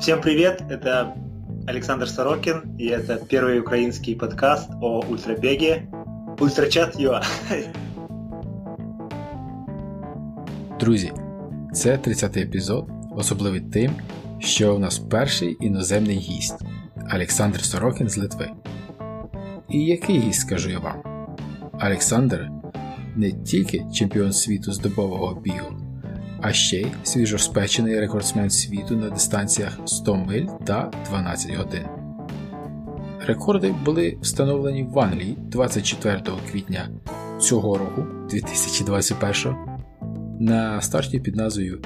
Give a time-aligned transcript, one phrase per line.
[0.00, 1.14] Всем привет, это
[1.66, 5.88] Александр Сорокин, и это первый украинский подкаст о ультрабеге
[6.40, 7.22] Ультрачат Юа.
[10.80, 11.12] Друзі,
[11.72, 13.92] це 30-й епізод, особливий тим,
[14.38, 16.62] що у нас перший іноземний гість
[17.14, 18.50] Олександр Сорокін з Литви.
[19.68, 21.02] І який гість скажу я вам?
[21.82, 22.50] Олександр
[23.16, 25.76] не тільки чемпіон світу з добового бігу,
[26.41, 31.83] а ще й свіжоспечений рекордсмен світу на дистанціях 100 миль та 12 годин.
[33.25, 36.21] Рекорди були встановлені в Англії 24
[36.51, 36.89] квітня
[37.39, 39.55] цього року 2021
[40.39, 41.81] на старті під назвою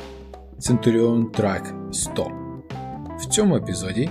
[0.60, 2.32] Centurion Track 100.
[3.20, 4.10] В цьому епізоді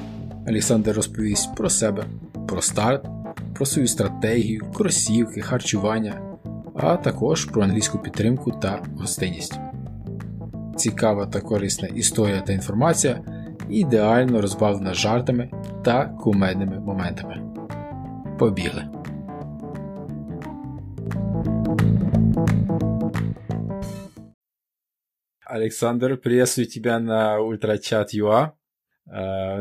[0.48, 2.04] Олександр розповість про себе,
[2.48, 3.06] про старт,
[3.54, 6.20] про свою стратегію, кросівки, харчування,
[6.74, 9.71] а також про англійську підтримку та гостинність.
[10.75, 13.23] Цікава та корисна історія та інформація
[13.69, 15.51] ідеально розбавлена жартами
[15.85, 17.53] та кумедними моментами.
[18.39, 18.83] Побігли!
[25.45, 28.51] Александр, приветствую тебя на ультрачат ЮА.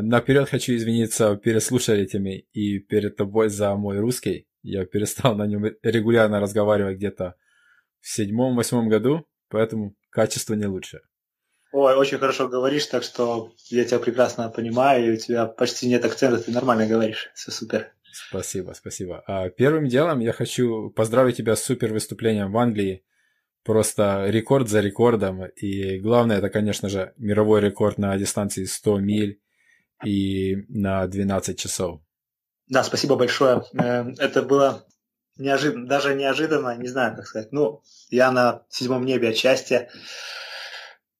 [0.01, 4.47] Наперед хочу извиниться перед слушателями и перед тобой за мой русский.
[4.63, 7.35] Я перестал на нем регулярно разговаривать где-то
[8.01, 11.02] в седьмом-восьмом году, поэтому качество не лучше.
[11.72, 16.04] Ой, очень хорошо говоришь, так что я тебя прекрасно понимаю, и у тебя почти нет
[16.04, 17.30] акцента, ты нормально говоришь.
[17.34, 17.92] Все супер.
[18.12, 19.22] Спасибо, спасибо.
[19.26, 23.04] А первым делом я хочу поздравить тебя с супер выступлением в Англии.
[23.64, 25.46] Просто рекорд за рекордом.
[25.46, 29.40] И главное, это, конечно же, мировой рекорд на дистанции 100 миль
[30.04, 32.00] и на 12 часов.
[32.68, 33.62] Да, спасибо большое.
[33.74, 34.86] Эм, это было
[35.36, 37.52] неожиданно, даже неожиданно, не знаю, как сказать.
[37.52, 39.88] Ну, я на седьмом небе от счастья.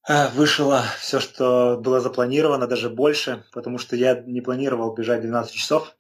[0.08, 5.52] Э, вышло все, что было запланировано, даже больше, потому что я не планировал бежать 12
[5.52, 5.96] часов,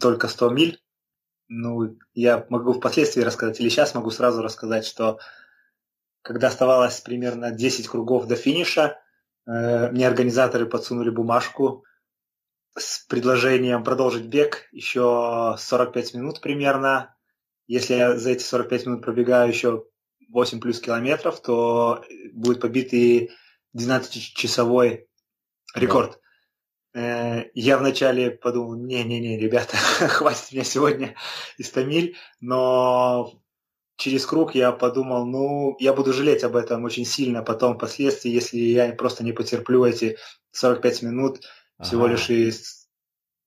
[0.00, 0.82] только 100 миль.
[1.48, 5.18] Ну, я могу впоследствии рассказать, или сейчас могу сразу рассказать, что
[6.22, 8.98] когда оставалось примерно 10 кругов до финиша,
[9.46, 11.84] э, мне организаторы подсунули бумажку
[12.76, 17.15] с предложением продолжить бег еще 45 минут примерно.
[17.66, 19.84] Если я за эти 45 минут пробегаю еще
[20.28, 23.30] 8 плюс километров, то будет побитый
[23.76, 25.08] 12-часовой
[25.74, 26.20] рекорд.
[26.92, 27.00] Да.
[27.00, 29.76] Э, я вначале подумал, не-не-не, ребята,
[30.08, 31.14] хватит меня сегодня
[31.58, 33.42] истомиль, но
[33.96, 38.58] через круг я подумал, ну, я буду жалеть об этом очень сильно потом впоследствии, если
[38.58, 40.16] я просто не потерплю эти
[40.52, 41.40] 45 минут
[41.76, 41.88] ага.
[41.88, 42.52] всего лишь и,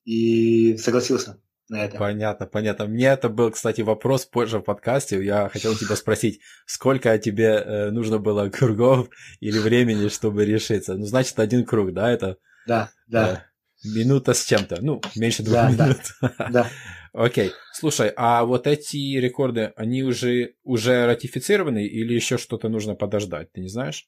[0.06, 1.98] и согласился на это.
[1.98, 2.86] Понятно, понятно.
[2.88, 5.24] Мне это был, кстати, вопрос позже в подкасте.
[5.24, 9.10] Я хотел тебя спросить, сколько тебе э, нужно было кругов
[9.40, 10.96] или времени, чтобы решиться?
[10.96, 12.38] Ну, значит, один круг, да, это?
[12.68, 13.46] Да, да.
[13.86, 15.98] Э, минута с чем-то, ну, меньше двух да, минут.
[16.22, 16.68] Да, да.
[17.14, 17.52] Окей.
[17.74, 23.52] Слушай, а вот эти рекорды, они уже, уже ратифицированы или еще что-то нужно подождать?
[23.52, 24.08] Ты не знаешь?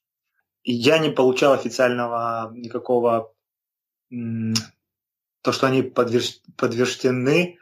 [0.64, 3.34] Я не получал официального никакого
[5.42, 6.42] то, что они подверж...
[6.58, 7.58] подтверждены,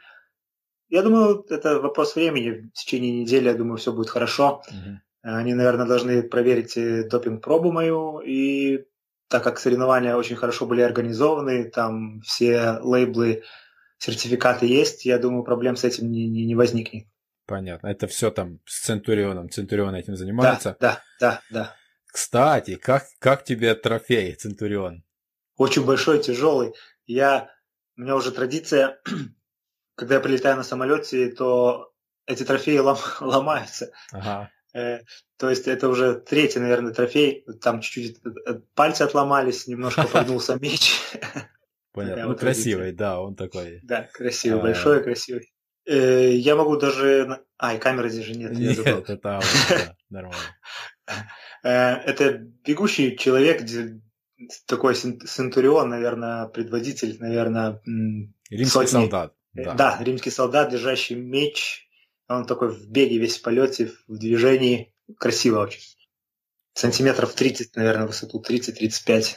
[0.90, 2.70] я думаю, это вопрос времени.
[2.74, 4.62] В течение недели, я думаю, все будет хорошо.
[4.68, 5.00] Угу.
[5.22, 8.18] Они, наверное, должны проверить э, допинг-пробу мою.
[8.18, 8.86] И
[9.28, 13.44] так как соревнования очень хорошо были организованы, там все лейблы,
[13.98, 17.06] сертификаты есть, я думаю, проблем с этим не, не, не возникнет.
[17.46, 17.86] Понятно.
[17.86, 19.48] Это все там с Центурионом.
[19.48, 20.76] Центурион этим занимается?
[20.80, 21.76] Да, да, да, да.
[22.06, 25.04] Кстати, как, как тебе трофей, Центурион?
[25.56, 26.72] Очень большой, тяжелый.
[27.06, 27.50] Я
[28.00, 28.98] у меня уже традиция,
[29.94, 31.92] когда я прилетаю на самолете, то
[32.26, 33.92] эти трофеи лом, ломаются.
[34.10, 34.50] Ага.
[34.72, 35.00] Э,
[35.36, 37.44] то есть это уже третий, наверное, трофей.
[37.60, 38.20] Там чуть-чуть
[38.74, 40.98] пальцы отломались, немножко погнулся меч.
[41.92, 42.28] Понятно.
[42.28, 43.80] Ну, красивый, да, он такой.
[43.82, 44.62] Да, красивый, а...
[44.62, 45.52] большой, красивый.
[45.84, 47.44] Э, я могу даже...
[47.58, 48.52] А, и камеры здесь же нет.
[48.52, 49.40] Нет, это
[50.08, 50.40] нормально.
[51.62, 53.62] Э, это бегущий человек,
[54.66, 58.90] такой Центурион, наверное, предводитель, наверное, Римский сотни.
[58.90, 59.34] солдат.
[59.54, 59.74] Э, да.
[59.74, 61.88] да, римский солдат, держащий меч.
[62.28, 64.94] Он такой в беге, весь в полете, в движении.
[65.18, 65.80] Красиво очень.
[66.74, 69.36] Сантиметров 30, наверное, высоту, 30-35.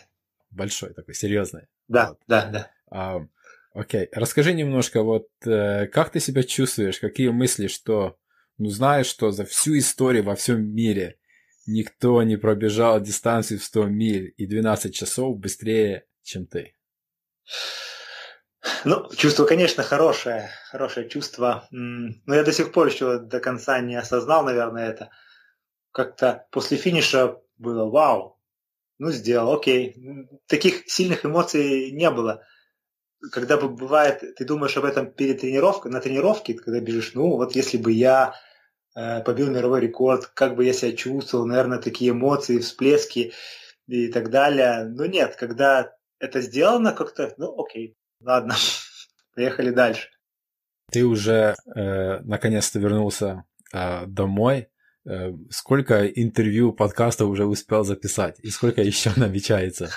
[0.51, 1.63] Большой такой, серьезный.
[1.88, 2.19] Да, вот.
[2.27, 2.71] да, да.
[2.91, 3.25] А,
[3.73, 8.17] окей, расскажи немножко, вот э, как ты себя чувствуешь, какие мысли, что,
[8.59, 11.17] ну знаешь, что за всю историю во всем мире
[11.65, 16.75] Никто не пробежал дистанцию в 100 миль и 12 часов быстрее, чем ты.
[18.86, 21.68] Ну, чувство, конечно, хорошее, хорошее чувство.
[21.71, 25.10] Но я до сих пор еще до конца не осознал, наверное, это.
[25.92, 28.39] Как-то после финиша было вау.
[28.98, 29.95] ну, сделал, окей.
[30.48, 32.44] Таких сильных эмоций не было.
[33.31, 37.77] Когда бывает, ты думаешь об этом перед тренировкой, на тренировке, когда бежишь, ну, вот если
[37.77, 38.36] бы я
[38.94, 43.34] побил мировой рекорд, как бы я себя чувствовал, наверное, такие эмоции, всплески
[43.88, 44.84] и так далее.
[44.86, 48.56] Но нет, когда это сделано как-то, ну, окей, ладно,
[49.36, 50.10] поехали дальше.
[50.92, 53.44] Ты уже э, наконец-то вернулся
[53.74, 54.69] э, домой.
[55.06, 58.39] Э, сколько интервью, подкастов уже успел записать?
[58.39, 59.89] И сколько еще намечается?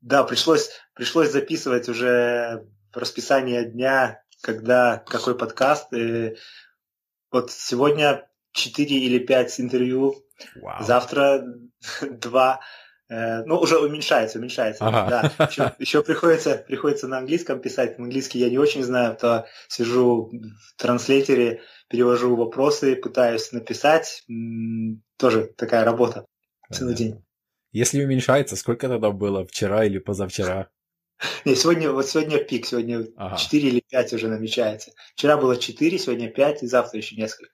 [0.00, 5.92] Да, пришлось, пришлось записывать уже расписание дня, когда какой подкаст.
[5.92, 6.36] И
[7.32, 10.14] вот сегодня 4 или 5 интервью,
[10.56, 10.82] Вау.
[10.82, 11.44] завтра
[12.02, 12.60] 2.
[13.08, 14.86] Э, ну, уже уменьшается, уменьшается.
[14.86, 15.32] Ага.
[15.38, 15.46] Да.
[15.46, 17.98] Еще, еще приходится, приходится на английском писать.
[17.98, 24.24] Английский я не очень знаю, то сижу в транслейтере, перевожу вопросы, пытаюсь написать.
[25.18, 26.26] Тоже такая работа
[26.70, 27.22] целый день.
[27.72, 30.68] Если уменьшается, сколько тогда было вчера или позавчера?
[31.44, 33.36] Не, сегодня, вот сегодня пик, сегодня ага.
[33.36, 34.92] 4 или 5 уже намечается.
[35.14, 37.52] Вчера было 4, сегодня 5 и завтра еще несколько.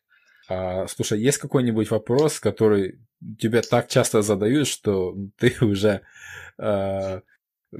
[0.48, 3.00] А, слушай, есть какой-нибудь вопрос, который
[3.38, 6.02] тебе так часто задают, что ты уже
[6.58, 7.20] э,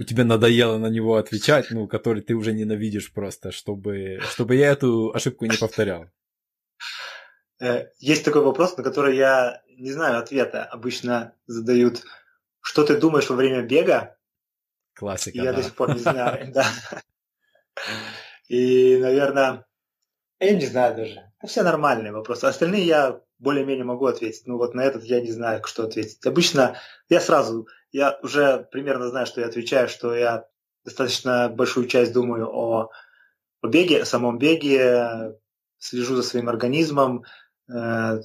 [0.06, 5.12] тебе надоело на него отвечать, ну, который ты уже ненавидишь просто, чтобы, чтобы я эту
[5.14, 6.06] ошибку не повторял?
[7.61, 10.64] Э, есть такой вопрос, на который я не знаю ответа.
[10.64, 12.02] Обычно задают,
[12.61, 14.18] что ты думаешь во время бега?
[14.98, 15.58] Классика, Я да.
[15.58, 16.66] до сих пор не знаю, да.
[18.48, 19.64] И, наверное,
[20.40, 21.32] я не знаю даже.
[21.46, 22.46] Все нормальные вопросы.
[22.46, 24.42] Остальные я более-менее могу ответить.
[24.46, 26.26] Ну вот на этот я не знаю, что ответить.
[26.26, 26.78] Обычно
[27.08, 30.46] я сразу, я уже примерно знаю, что я отвечаю, что я
[30.84, 32.90] достаточно большую часть думаю о,
[33.62, 35.36] о беге, о самом беге,
[35.78, 37.24] слежу за своим организмом,
[37.72, 38.20] э,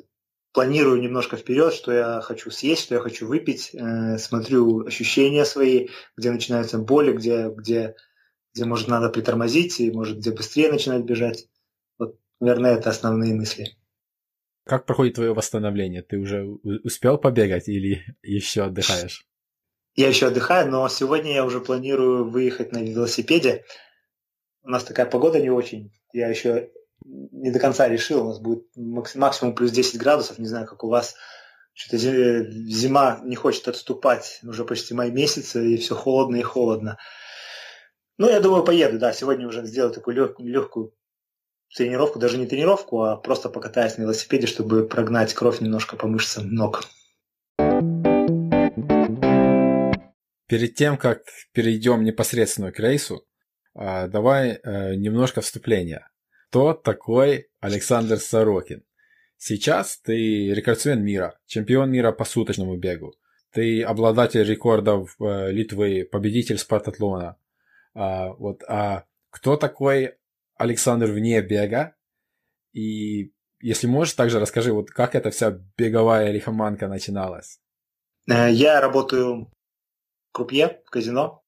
[0.53, 5.89] планирую немножко вперед, что я хочу съесть, что я хочу выпить, э, смотрю ощущения свои,
[6.15, 7.95] где начинаются боли, где, где,
[8.53, 11.47] где может надо притормозить, и может где быстрее начинать бежать.
[12.39, 13.75] Наверное, это основные мысли.
[14.65, 16.03] Как проходит твое восстановление?
[16.03, 19.25] Ты уже успел побегать или еще отдыхаешь?
[19.95, 23.63] Я еще отдыхаю, но сегодня я уже планирую выехать на велосипеде.
[24.63, 25.91] У нас такая погода не очень.
[26.13, 26.71] Я еще
[27.31, 28.23] не до конца решил.
[28.23, 30.39] У нас будет максимум плюс 10 градусов.
[30.39, 31.15] Не знаю, как у вас.
[31.73, 34.39] Что-то зима не хочет отступать.
[34.43, 36.97] Уже почти май месяц, и все холодно и холодно.
[38.17, 39.11] Ну, я думаю, поеду, да.
[39.13, 40.93] Сегодня уже сделаю такую легкую,
[41.75, 46.49] тренировку, даже не тренировку, а просто покатаюсь на велосипеде, чтобы прогнать кровь немножко по мышцам
[46.49, 46.83] ног.
[50.47, 51.23] Перед тем, как
[51.53, 53.25] перейдем непосредственно к рейсу,
[53.75, 56.07] а, давай э, немножко вступления.
[56.53, 58.83] Кто такой Александр Сорокин?
[59.37, 63.15] Сейчас ты рекордсмен мира, чемпион мира по суточному бегу.
[63.49, 67.37] Ты обладатель рекордов э, Литвы, победитель спартатлона.
[67.95, 70.13] А, вот, а кто такой
[70.55, 71.95] Александр вне бега.
[72.71, 77.59] И если можешь, также расскажи, вот как эта вся беговая лихоманка начиналась.
[78.29, 81.42] Э, я работаю в крупье, в казино.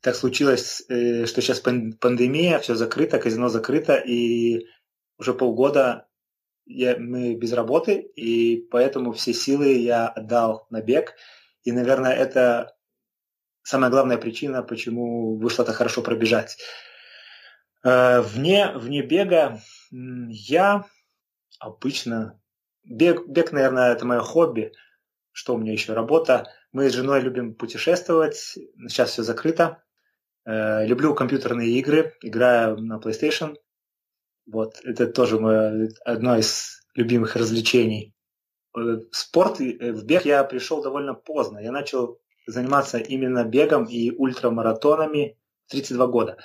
[0.00, 4.66] Так случилось, э, что сейчас пандемия, все закрыто, казино закрыто, и
[5.18, 6.06] уже полгода
[6.66, 11.14] я, мы без работы, и поэтому все силы я отдал на бег.
[11.64, 12.76] И, наверное, это
[13.62, 16.58] самая главная причина, почему вышло так хорошо пробежать.
[17.84, 20.84] Э, вне, вне бега я
[21.58, 22.40] обычно...
[22.84, 24.72] Бег, бег, наверное, это мое хобби.
[25.32, 25.92] Что у меня еще?
[25.92, 26.50] Работа.
[26.72, 28.36] Мы с женой любим путешествовать.
[28.36, 29.82] Сейчас все закрыто.
[30.48, 32.14] Э, люблю компьютерные игры.
[32.22, 33.56] Играю на PlayStation.
[34.46, 38.14] Вот, это тоже мое, одно из любимых развлечений.
[38.74, 41.58] Э, спорт, в бег я пришел довольно поздно.
[41.58, 46.38] Я начал заниматься именно бегом и ультрамаратонами в 32 года.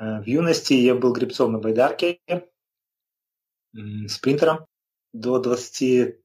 [0.00, 2.18] Э, в юности я был гребцом на байдарке,
[4.08, 4.66] спринтером
[5.12, 6.16] до 23-4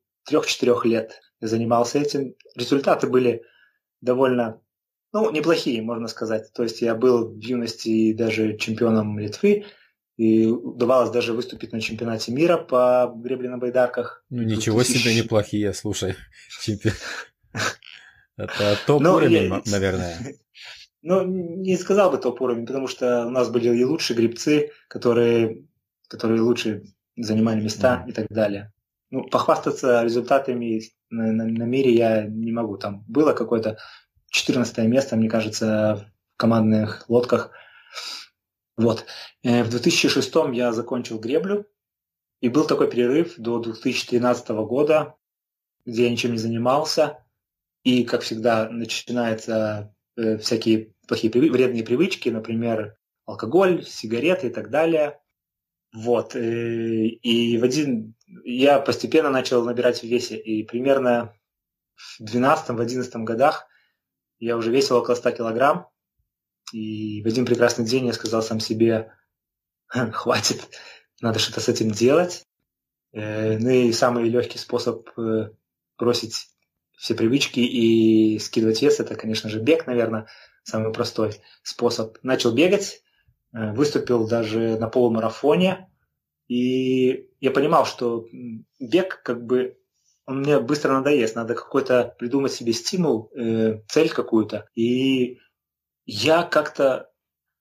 [0.85, 1.21] лет.
[1.41, 2.33] Я занимался этим.
[2.55, 3.43] Результаты были
[4.01, 4.62] довольно
[5.13, 6.51] ну, неплохие, можно сказать.
[6.53, 9.65] То есть я был в юности даже чемпионом Литвы,
[10.17, 14.25] и удавалось даже выступить на чемпионате мира по гребле на байдарках.
[14.29, 14.99] Ну, ничего 2000...
[14.99, 16.15] себе неплохие, слушай.
[16.61, 16.95] Чемпион.
[18.37, 20.35] Это топ ну, наверное.
[21.05, 25.65] Ну, не сказал бы топ-уровень, потому что у нас были и лучшие грибцы, которые,
[26.07, 26.83] которые лучше
[27.17, 28.09] занимали места mm.
[28.09, 28.71] и так далее.
[29.09, 32.77] Ну, похвастаться результатами на, на, на мире я не могу.
[32.77, 33.79] Там было какое-то
[34.33, 37.51] 14 место, мне кажется, в командных лодках.
[38.75, 39.05] Вот.
[39.43, 41.67] Э, в 2006 я закончил греблю,
[42.41, 45.15] и был такой перерыв до 2013 года,
[45.85, 47.19] где я ничем не занимался.
[47.83, 55.19] и, как всегда, начинаются э, всякие плохие, вредные привычки, например, алкоголь, сигареты и так далее.
[55.93, 56.35] Вот.
[56.35, 60.37] Э, и в один я постепенно начал набирать в весе.
[60.37, 61.35] И примерно
[61.95, 63.67] в 12-11 годах
[64.45, 65.87] я уже весил около 100 килограмм.
[66.71, 69.13] И в один прекрасный день я сказал сам себе,
[69.87, 70.67] хватит,
[71.21, 72.45] надо что-то с этим делать.
[73.11, 75.51] Э, ну и самый легкий способ э,
[75.97, 76.47] бросить
[76.95, 80.27] все привычки и скидывать вес, это, конечно же, бег, наверное,
[80.63, 82.17] самый простой способ.
[82.23, 83.03] Начал бегать,
[83.53, 85.87] Э, выступил даже на полумарафоне,
[86.47, 88.25] и я понимал, что
[88.79, 89.77] бег как бы
[90.25, 94.67] он мне быстро надоест, надо какой-то придумать себе стимул, э, цель какую-то.
[94.73, 95.39] И
[96.05, 97.11] я как-то,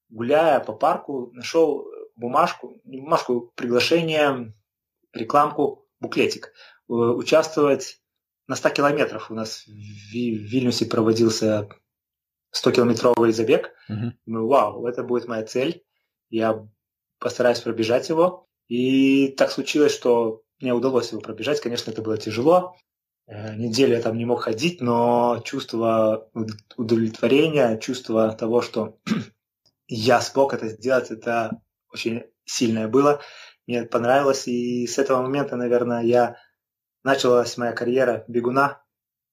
[0.08, 4.54] гуляя по парку, нашел бумажку, не бумажку, приглашение,
[5.12, 6.52] рекламку, буклетик.
[6.88, 8.00] Э, участвовать
[8.46, 9.30] на 100 километров.
[9.30, 11.68] У нас в Вильнюсе проводился
[12.54, 13.72] 100-километровый забег.
[13.90, 14.12] Uh-huh.
[14.26, 15.84] Думаю, вау, это будет моя цель.
[16.28, 16.68] Я
[17.18, 18.48] постараюсь пробежать его.
[18.68, 21.60] И так случилось, что мне удалось его пробежать.
[21.60, 22.76] Конечно, это было тяжело.
[23.26, 26.28] Э, неделю я там не мог ходить, но чувство
[26.76, 28.98] удовлетворения, чувство того, что
[29.86, 31.60] я смог это сделать, это
[31.92, 33.20] очень сильное было.
[33.66, 34.48] Мне понравилось.
[34.48, 36.36] И с этого момента, наверное, я
[37.04, 38.82] началась моя карьера бегуна.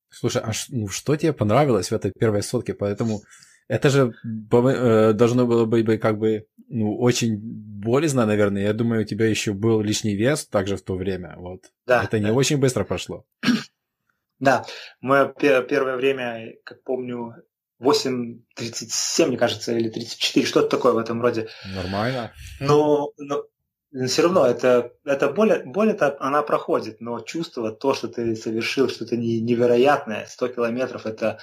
[0.09, 2.74] Слушай, а ну, что тебе понравилось в этой первой сотке?
[2.74, 3.21] Поэтому
[3.69, 8.63] это же э, должно было быть как бы ну, очень болезненно, наверное.
[8.63, 11.35] Я думаю, у тебя еще был лишний вес также в то время.
[11.38, 11.65] Вот.
[11.85, 12.19] Да, это да.
[12.19, 13.25] не очень быстро прошло.
[14.41, 14.65] Да,
[15.01, 17.35] мое первое время, как помню,
[17.81, 21.49] 8.37, мне кажется, или 34, что-то такое в этом роде.
[21.75, 22.31] Нормально.
[22.61, 23.43] Но, но
[24.07, 28.88] все равно это, это боль, боль это, она проходит, но чувство, то, что ты совершил,
[28.88, 31.39] что-то невероятное, 100 километров, это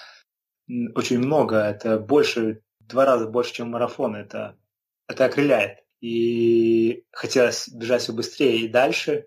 [0.69, 4.59] очень много, это больше, два раза больше, чем марафон, это,
[5.09, 5.79] это окрыляет.
[6.01, 9.27] И хотелось бежать все быстрее и дальше,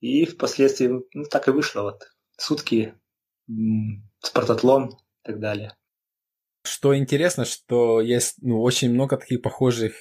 [0.00, 1.82] и впоследствии ну, так и вышло.
[1.82, 2.94] Вот сутки,
[4.20, 5.76] спартатлон и так далее.
[6.64, 9.94] Что интересно, что есть ну, очень много таких похожих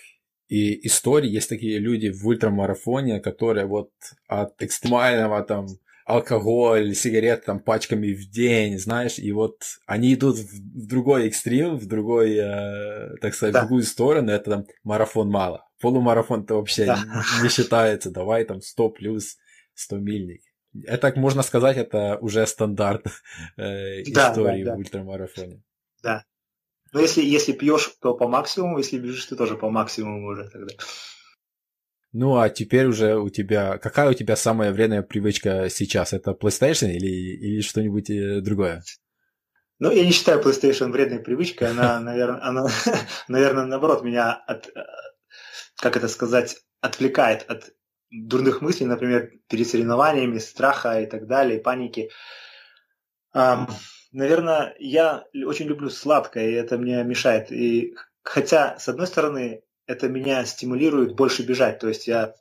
[0.48, 1.30] и историй.
[1.30, 3.92] Есть такие люди в ультрамарафоне, которые вот
[4.28, 5.68] от экстремального там
[6.06, 11.86] алкоголь, сигареты там пачками в день, знаешь, и вот они идут в, другой экстрим, в
[11.86, 13.62] другой, э, так сказать, да.
[13.62, 15.68] в другую сторону, это там марафон мало.
[15.82, 16.98] Полумарафон-то вообще да.
[16.98, 19.38] не, не считается, давай там 100 плюс
[19.76, 20.42] 100 мильник.
[20.86, 23.06] Это, можно сказать, это уже стандарт
[23.58, 24.76] э, истории да, да.
[24.76, 25.62] в ультрамарафоне.
[26.02, 26.24] Да.
[26.92, 30.74] Но если, если пьешь, то по максимуму, если бежишь, то тоже по максимуму уже тогда.
[32.14, 33.80] Ну, а теперь уже у тебя...
[33.80, 36.14] Какая у тебя самая вредная привычка сейчас?
[36.14, 38.84] Это PlayStation или, или что-нибудь э, другое?
[39.80, 41.72] Ну, я не считаю PlayStation вредной привычкой.
[41.72, 42.68] Она, наверное, она,
[43.28, 44.86] наверное, наоборот, меня от, э,
[45.78, 47.74] как это сказать, отвлекает от
[48.12, 52.12] дурных мыслей, например, перед соревнованиями, страха и так далее, паники.
[53.36, 53.68] Um,
[54.12, 57.52] наверное, я очень люблю сладкое, и это мне мешает.
[57.52, 61.80] И хотя, с одной стороны, это меня стимулирует больше бежать.
[61.80, 62.36] То есть я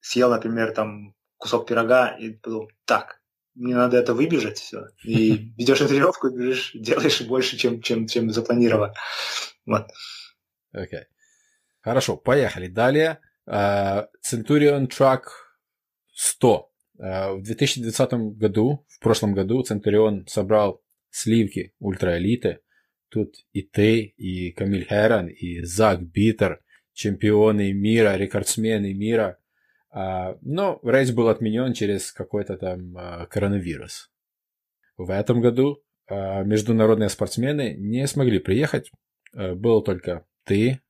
[0.00, 3.20] съел, например, там кусок пирога и подумал, так,
[3.54, 4.86] мне надо это выбежать все.
[5.04, 8.94] И ведешь на тренировку бежишь, делаешь больше, чем, чем, чем запланировано.
[9.66, 9.88] Вот.
[10.72, 11.00] Окей.
[11.00, 11.02] Okay.
[11.80, 12.68] Хорошо, поехали.
[12.68, 13.18] Далее.
[13.48, 15.22] Uh, Centurion Truck
[16.14, 16.70] 100.
[16.98, 20.80] Uh, в 2020 году, в прошлом году, Centurion собрал
[21.10, 22.60] сливки ультраэлиты.
[23.08, 29.38] Тут и ты, и Камиль Херан, и Зак Битер, чемпионы мира, рекордсмены мира.
[29.90, 34.10] А, но рейс был отменен через какой-то там а, коронавирус.
[34.96, 38.90] В этом году а, международные спортсмены не смогли приехать.
[39.34, 40.82] Был только ты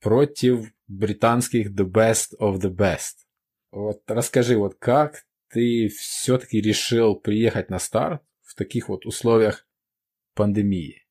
[0.00, 3.26] против британских The Best of the Best.
[3.70, 9.68] Вот расскажи, вот как ты все-таки решил приехать на старт в таких вот условиях
[10.34, 11.06] пандемии?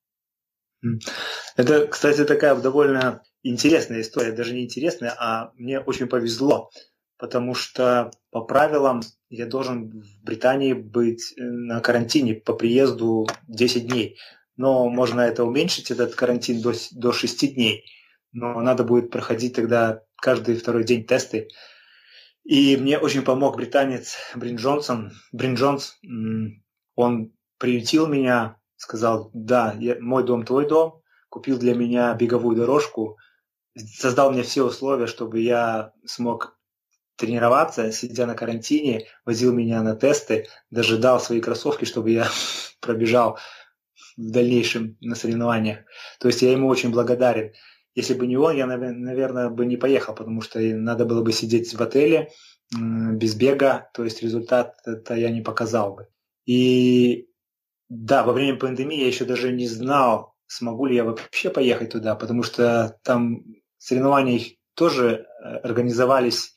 [1.56, 6.72] Это, кстати, такая довольно интересная история, даже не интересная, а мне очень повезло,
[7.18, 13.88] потому что по правилам я должен в Британии быть э, на карантине по приезду 10
[13.88, 14.18] дней.
[14.58, 17.86] Но можно это уменьшить, этот карантин до, до 6 дней.
[18.32, 21.50] Но надо будет проходить тогда каждый второй день тесты.
[22.44, 25.12] И мне очень помог британец Брин Джонсон.
[25.32, 26.00] Брин Джонс,
[26.96, 33.18] он приютил меня, сказал, да, я, мой дом, твой дом, купил для меня беговую дорожку,
[33.76, 36.58] создал мне все условия, чтобы я смог
[37.16, 42.28] тренироваться, сидя на карантине, возил меня на тесты, даже дал свои кроссовки, чтобы я
[42.82, 43.38] пробежал
[44.18, 45.80] в дальнейшем на соревнованиях.
[46.20, 47.54] То есть я ему очень благодарен.
[47.96, 51.74] Если бы не он, я, наверное, бы не поехал, потому что надо было бы сидеть
[51.74, 52.30] в отеле
[52.72, 56.08] без бега, то есть результат это я не показал бы.
[56.46, 57.30] И
[57.88, 62.16] да, во время пандемии я еще даже не знал, смогу ли я вообще поехать туда,
[62.16, 63.44] потому что там
[63.86, 64.42] соревнования
[64.74, 66.56] тоже э, организовались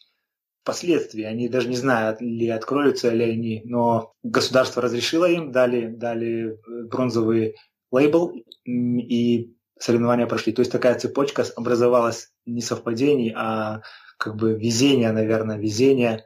[0.63, 1.25] впоследствии.
[1.25, 6.85] Они даже не знают, ли откроются ли они, но государство разрешило им, дали, дали э,
[6.91, 7.57] бронзовый
[7.91, 8.33] лейбл,
[8.65, 10.55] и соревнования прошли.
[10.55, 13.83] То есть такая цепочка образовалась не совпадений, а
[14.19, 16.25] как бы везение, наверное, везение,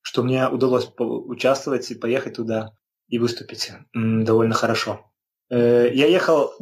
[0.00, 2.70] что мне удалось участвовать и поехать туда
[3.08, 5.12] и выступить довольно хорошо.
[5.50, 6.52] Э, я ехал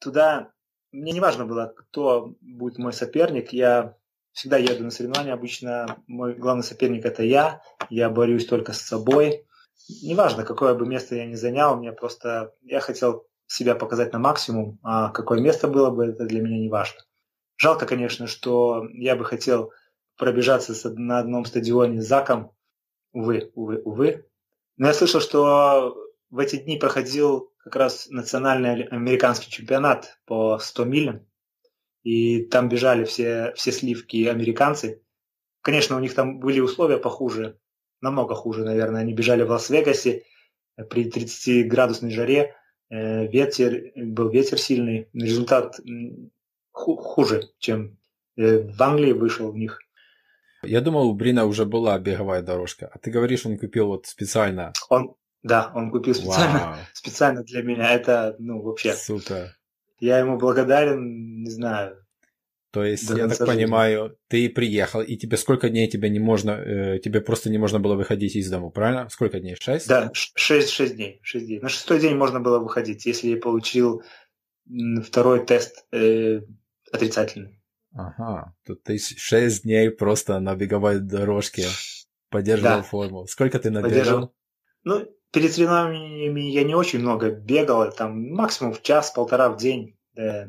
[0.00, 0.50] туда,
[0.92, 3.96] мне не важно было, кто будет мой соперник, я
[4.32, 9.44] всегда еду на соревнования, обычно мой главный соперник это я, я борюсь только с собой.
[10.02, 14.78] Неважно, какое бы место я ни занял, мне просто, я хотел себя показать на максимум,
[14.82, 17.00] а какое место было бы, это для меня не важно.
[17.56, 19.72] Жалко, конечно, что я бы хотел
[20.16, 22.52] пробежаться на одном стадионе с Заком.
[23.12, 24.26] Увы, увы, увы.
[24.76, 25.96] Но я слышал, что
[26.30, 31.26] в эти дни проходил как раз национальный американский чемпионат по 100 милям.
[32.02, 35.02] И там бежали все, все сливки американцы.
[35.60, 37.58] Конечно, у них там были условия похуже,
[38.00, 39.02] намного хуже, наверное.
[39.02, 40.24] Они бежали в Лас-Вегасе
[40.88, 42.54] при 30-градусной жаре.
[42.88, 45.10] Э, ветер, был ветер сильный.
[45.12, 45.78] Результат
[46.72, 47.98] хуже, чем
[48.38, 49.78] э, в Англии вышел у них.
[50.62, 54.72] Я думал, у Брина уже была беговая дорожка, а ты говоришь, он купил вот специально.
[54.88, 57.92] Он, да, он купил специально, специально для меня.
[57.92, 58.94] Это, ну, вообще.
[58.94, 59.54] Супер.
[60.00, 62.04] Я ему благодарен, не знаю.
[62.70, 63.46] То есть, я так жизни.
[63.46, 67.80] понимаю, ты приехал, и тебе сколько дней тебе не можно, э, тебе просто не можно
[67.80, 69.08] было выходить из дома, правильно?
[69.08, 69.56] Сколько дней?
[69.58, 69.88] Шесть?
[69.88, 71.60] Да, шесть, шесть дней, шесть дней.
[71.60, 74.02] На шестой день можно было выходить, если я получил
[75.02, 76.42] второй тест э,
[76.92, 77.58] отрицательный.
[77.94, 81.66] Ага, тут ты 6 дней просто на беговой дорожке
[82.28, 82.82] поддерживал да.
[82.82, 83.26] форму.
[83.26, 84.34] Сколько ты набегал?
[84.84, 89.96] Ну, перед соревнованиями я не очень много бегал, там максимум в час-полтора в день.
[90.16, 90.46] Э,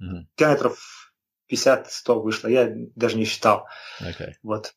[0.00, 0.26] угу.
[0.34, 1.12] Километров
[1.52, 3.66] 50-100 вышло, я даже не считал.
[4.00, 4.32] Okay.
[4.42, 4.74] Вот.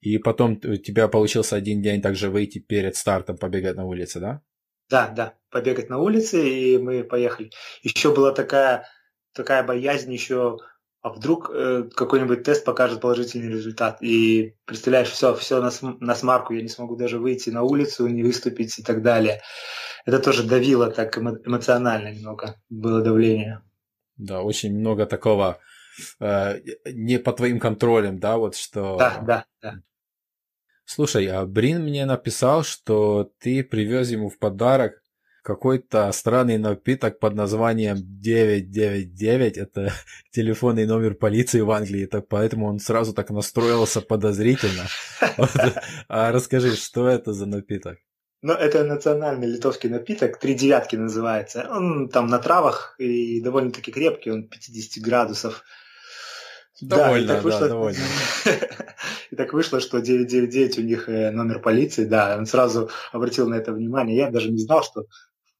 [0.00, 4.42] И потом у тебя получился один день также выйти перед стартом, побегать на улице, да?
[4.88, 7.50] Да, да, побегать на улице, и мы поехали.
[7.82, 8.88] Еще была такая,
[9.34, 10.58] такая боязнь еще
[11.02, 16.52] а вдруг э, какой-нибудь тест покажет положительный результат, и представляешь, все, все на, на смарку,
[16.52, 19.40] я не смогу даже выйти на улицу, не выступить и так далее.
[20.04, 23.62] Это тоже давило так эмо- эмоционально немного, было давление.
[24.16, 25.58] Да, очень много такого
[26.20, 26.60] э,
[26.92, 28.96] не по твоим контролем, да, вот что...
[28.98, 29.74] Да, да, да.
[30.84, 35.02] Слушай, а Брин мне написал, что ты привез ему в подарок
[35.42, 39.56] какой-то странный напиток под названием 999.
[39.58, 39.92] Это
[40.30, 44.86] телефонный номер полиции в Англии, так поэтому он сразу так настроился подозрительно.
[46.08, 47.98] А расскажи, что это за напиток?
[48.42, 51.68] Ну, это национальный литовский напиток, три девятки называется.
[51.70, 55.62] Он там на травах и довольно-таки крепкий, он 50 градусов.
[56.80, 57.98] Довольно, да, и так вышло, да, довольно.
[59.30, 63.56] и так вышло, что 999 у них э, номер полиции, да, он сразу обратил на
[63.56, 64.16] это внимание.
[64.16, 65.04] Я даже не знал, что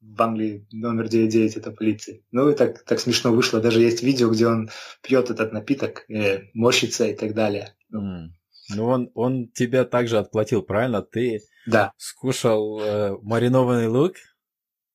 [0.01, 2.21] в Англии номер 99 это полиция.
[2.31, 3.61] Ну и так, так смешно вышло.
[3.61, 4.71] Даже есть видео, где он
[5.03, 7.75] пьет этот напиток, э, морщится и так далее.
[7.95, 8.29] Mm.
[8.75, 11.03] Ну он, он тебя также отплатил, правильно?
[11.03, 11.93] Ты да.
[11.97, 14.15] скушал э, маринованный лук?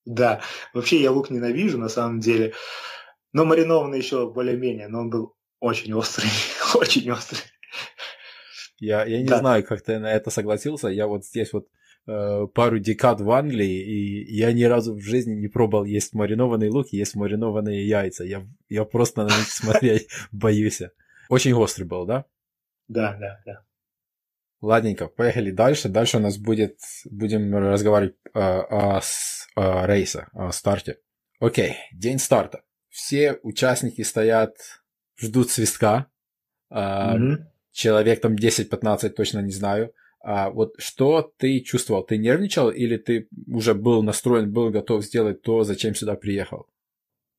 [0.06, 0.42] Да.
[0.74, 2.54] Вообще я лук ненавижу на самом деле.
[3.34, 6.30] Но маринованный еще более-менее, но он был очень острый,
[6.76, 7.42] очень острый.
[8.80, 9.40] Я, я не да.
[9.40, 10.88] знаю, как ты на это согласился.
[10.88, 11.68] Я вот здесь вот
[12.08, 16.70] Э, пару декад в Англии, и я ни разу в жизни не пробовал есть маринованный
[16.70, 18.24] лук и есть маринованные яйца.
[18.24, 20.84] Я, я просто на них смотреть боюсь.
[21.30, 22.26] Очень острый был, да?
[22.88, 23.66] Да, да, да.
[24.62, 25.90] Ладненько, поехали дальше.
[25.90, 26.78] Дальше у нас будет,
[27.10, 29.02] будем разговаривать э, о,
[29.56, 31.00] о рейсе, о старте.
[31.40, 32.62] Окей, день старта.
[32.90, 34.56] Все участники стоят,
[35.18, 36.06] ждут свистка.
[36.72, 37.38] Mm-hmm.
[37.72, 39.92] Человек там 10-15, точно не знаю.
[40.28, 42.04] А вот что ты чувствовал?
[42.04, 46.66] Ты нервничал или ты уже был настроен, был готов сделать то, зачем сюда приехал?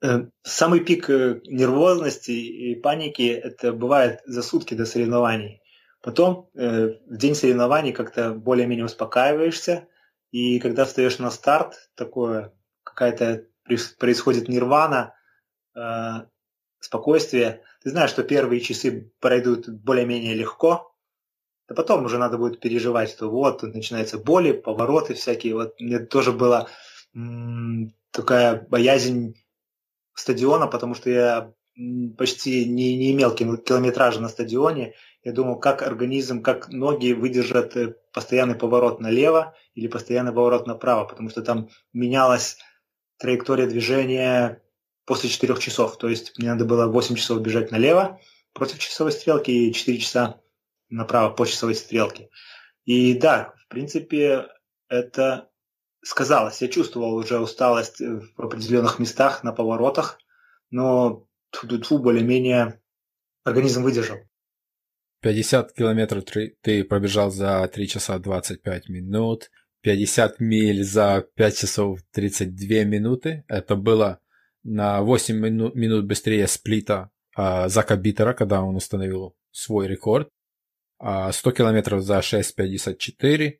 [0.04, 5.62] Э, самый пик э, нервозности и паники это бывает за сутки до соревнований.
[6.00, 9.88] Потом э, в день соревнований как-то более-менее успокаиваешься,
[10.30, 12.52] и когда встаешь на старт, такое
[12.84, 13.46] какая-то
[13.98, 15.14] происходит нирвана,
[16.78, 17.62] спокойствие.
[17.82, 20.95] Ты знаешь, что первые часы пройдут более-менее легко,
[21.68, 25.54] да потом уже надо будет переживать, что вот начинаются боли, повороты всякие.
[25.54, 26.68] Вот мне тоже было
[28.12, 29.34] такая боязнь
[30.14, 31.52] стадиона, потому что я
[32.16, 34.94] почти не, не имел километража на стадионе.
[35.22, 41.04] Я думал, как организм, как ноги выдержат э, постоянный поворот налево или постоянный поворот направо,
[41.04, 42.58] потому что там менялась
[43.18, 44.62] траектория движения
[45.04, 45.98] после 4 часов.
[45.98, 48.20] То есть мне надо было 8 часов бежать налево
[48.52, 50.40] против часовой стрелки и 4 часа
[50.88, 52.30] направо по часовой стрелке.
[52.84, 54.46] И да, в принципе,
[54.88, 55.50] это
[56.02, 56.62] сказалось.
[56.62, 60.18] Я чувствовал уже усталость в определенных местах на поворотах,
[60.70, 62.80] но тьфу более-менее
[63.44, 64.18] организм выдержал.
[65.22, 66.24] 50 километров
[66.60, 73.44] ты пробежал за 3 часа 25 минут, 50 миль за 5 часов 32 минуты.
[73.48, 74.20] Это было
[74.62, 80.28] на 8 мину- минут быстрее сплита а, Зака Биттера, когда он установил свой рекорд.
[80.98, 83.58] А 100 километров за 6.54.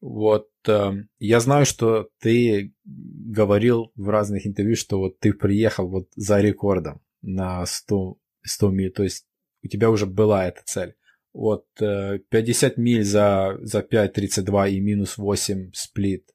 [0.00, 6.08] Вот э, я знаю, что ты говорил в разных интервью, что вот ты приехал вот
[6.16, 9.26] за рекордом на 100, 100 миль, то есть
[9.62, 10.94] у тебя уже была эта цель.
[11.32, 16.30] Вот э, 50 миль за, за 5.32 и минус 8 сплит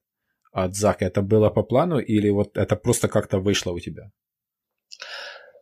[0.52, 4.12] от Зака, это было по плану или вот это просто как-то вышло у тебя?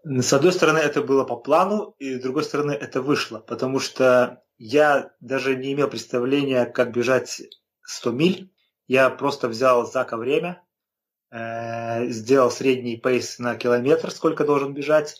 [0.05, 4.43] С одной стороны, это было по плану, и с другой стороны, это вышло, потому что
[4.57, 7.41] я даже не имел представления, как бежать
[7.83, 8.51] 100 миль.
[8.87, 10.61] Я просто взял Зака время,
[11.31, 15.15] э, сделал средний пейс на километр, сколько должен бежать,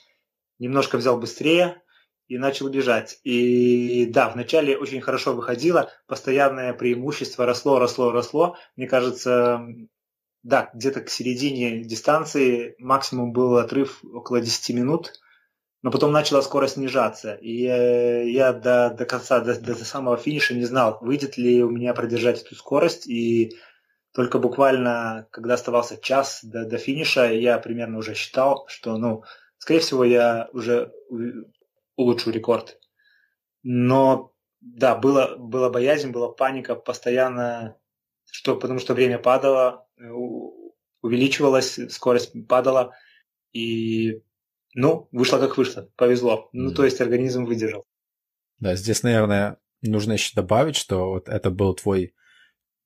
[0.60, 1.82] немножко взял быстрее
[2.28, 3.20] и начал бежать.
[3.24, 8.58] И да, вначале очень хорошо выходило, постоянное преимущество росло, росло, росло.
[8.76, 9.66] Мне кажется,
[10.44, 15.14] да, где-то к середине дистанции максимум был отрыв около 10 минут,
[15.82, 17.36] но потом начала скорость снижаться.
[17.36, 21.94] И я до, до конца, до, до самого финиша не знал, выйдет ли у меня
[21.94, 23.08] продержать эту скорость.
[23.08, 23.56] И
[24.14, 29.24] только буквально, когда оставался час до, до финиша, я примерно уже считал, что, ну,
[29.58, 30.94] скорее всего, я уже
[31.96, 32.80] улучшу рекорд.
[33.62, 37.78] Но да, было, была боязнь, была паника, постоянно
[38.34, 40.10] что, потому что время падало, э,
[41.02, 42.96] увеличивалась, скорость падала,
[43.52, 44.24] и,
[44.74, 46.50] ну, вышло как вышло, повезло.
[46.52, 47.86] Ну, то есть организм выдержал.
[48.58, 52.16] Да, здесь, наверное, нужно еще добавить, что вот это был твой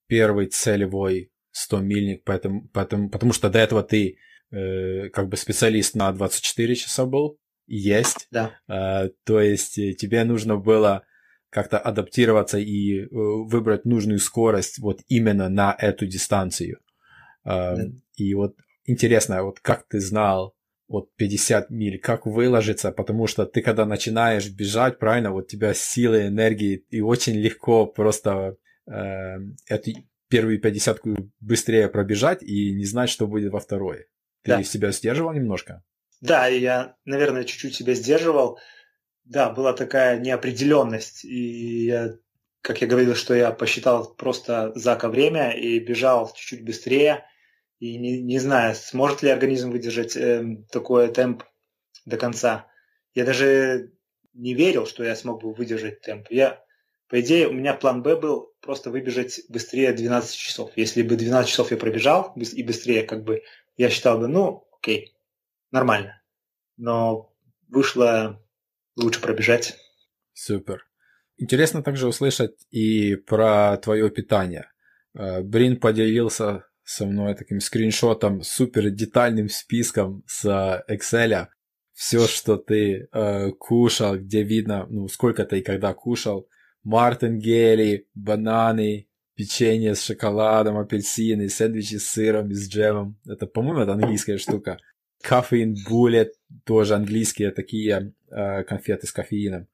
[0.08, 4.18] первый целевой 100-мильник, поэтому, поэтому, потому что до этого ты
[4.52, 8.28] э, как бы специалист на 24 часа был, есть.
[8.32, 8.60] Да.
[8.68, 11.06] Э, то есть э, тебе нужно было
[11.50, 16.80] как-то адаптироваться и э, выбрать нужную скорость вот именно на эту дистанцию.
[17.46, 17.84] Э, да.
[18.16, 18.56] И вот
[18.86, 20.56] интересно, вот как ты знал
[20.88, 25.74] вот 50 миль, как выложиться, потому что ты когда начинаешь бежать, правильно, вот у тебя
[25.74, 28.56] силы, энергии, и очень легко просто
[28.90, 29.92] э, эту
[30.30, 31.02] первую 50
[31.40, 34.06] быстрее пробежать и не знать, что будет во второй.
[34.44, 34.64] Ты да.
[34.64, 35.84] себя сдерживал немножко?
[36.22, 38.60] Да, я, наверное, чуть-чуть себя сдерживал
[39.28, 41.26] да, была такая неопределенность.
[41.26, 42.16] И я,
[42.62, 47.26] как я говорил, что я посчитал просто Зака время и бежал чуть-чуть быстрее.
[47.80, 51.44] И не, не знаю, сможет ли организм выдержать э, такой темп
[52.06, 52.68] до конца.
[53.14, 53.92] Я даже
[54.34, 56.28] не верил, что я смог бы выдержать темп.
[56.30, 56.64] Я,
[57.08, 60.72] по идее, у меня план Б был просто выбежать быстрее 12 часов.
[60.76, 63.44] Если бы 12 часов я пробежал и быстрее, как бы,
[63.76, 65.14] я считал бы, ну, окей,
[65.72, 66.22] нормально.
[66.78, 67.34] Но
[67.68, 68.42] вышло
[68.98, 69.78] лучше пробежать.
[70.34, 70.86] Супер.
[71.38, 74.72] Интересно также услышать и про твое питание.
[75.16, 81.48] Э, Брин поделился со мной таким скриншотом, супер детальным списком с Excel.
[81.94, 86.48] Все, что ты э, кушал, где видно, ну, сколько ты и когда кушал.
[86.84, 93.20] Мартингели, бананы, печенье с шоколадом, апельсины, сэндвичи с сыром и с джемом.
[93.28, 94.80] Это, по-моему, это английская штука.
[95.28, 99.68] Кофеин буллет, тоже английские такие э, конфеты с кофеином.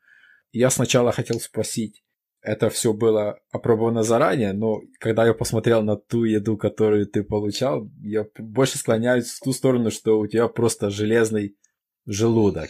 [0.51, 2.03] Я сначала хотел спросить,
[2.41, 7.87] это все было опробовано заранее, но когда я посмотрел на ту еду, которую ты получал,
[8.01, 11.55] я больше склоняюсь в ту сторону, что у тебя просто железный
[12.07, 12.69] желудок.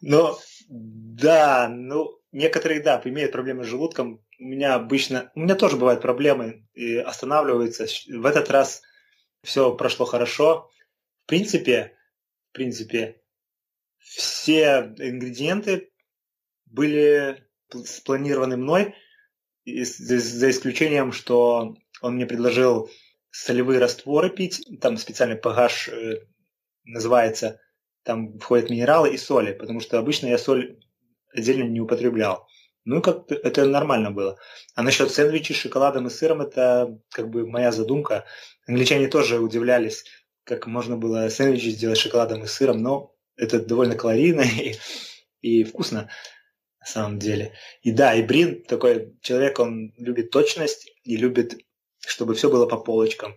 [0.00, 0.34] Ну,
[0.70, 4.24] да, ну, некоторые, да, имеют проблемы с желудком.
[4.40, 7.84] У меня обычно, у меня тоже бывают проблемы и останавливаются.
[8.10, 8.80] В этот раз
[9.42, 10.70] все прошло хорошо.
[11.24, 11.96] В принципе,
[12.50, 13.20] в принципе,
[13.98, 15.90] все ингредиенты
[16.66, 17.44] были
[17.84, 18.94] спланированы мной,
[19.66, 22.90] за исключением, что он мне предложил
[23.30, 26.26] солевые растворы пить, там специальный pH э,
[26.84, 27.60] называется,
[28.02, 30.80] там входят минералы и соли, потому что обычно я соль
[31.34, 32.48] отдельно не употреблял.
[32.88, 34.38] Ну, как это нормально было.
[34.74, 38.24] А насчет сэндвичей с шоколадом и сыром, это как бы моя задумка.
[38.66, 40.06] Англичане тоже удивлялись,
[40.44, 44.76] как можно было сэндвичи сделать с шоколадом и сыром, но это довольно калорийно и,
[45.42, 46.08] и вкусно
[46.80, 47.52] на самом деле.
[47.82, 51.58] И да, и Брин такой человек, он любит точность и любит,
[51.98, 53.34] чтобы все было по полочкам.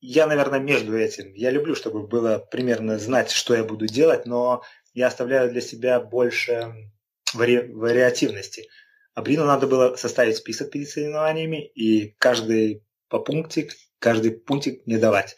[0.00, 1.34] Я, наверное, между этим.
[1.34, 4.62] Я люблю, чтобы было примерно знать, что я буду делать, но
[4.94, 6.93] я оставляю для себя больше
[7.34, 7.72] вари...
[7.72, 8.68] вариативности.
[9.14, 15.36] А надо было составить список перед соревнованиями и каждый по пунктик, каждый пунктик не давать.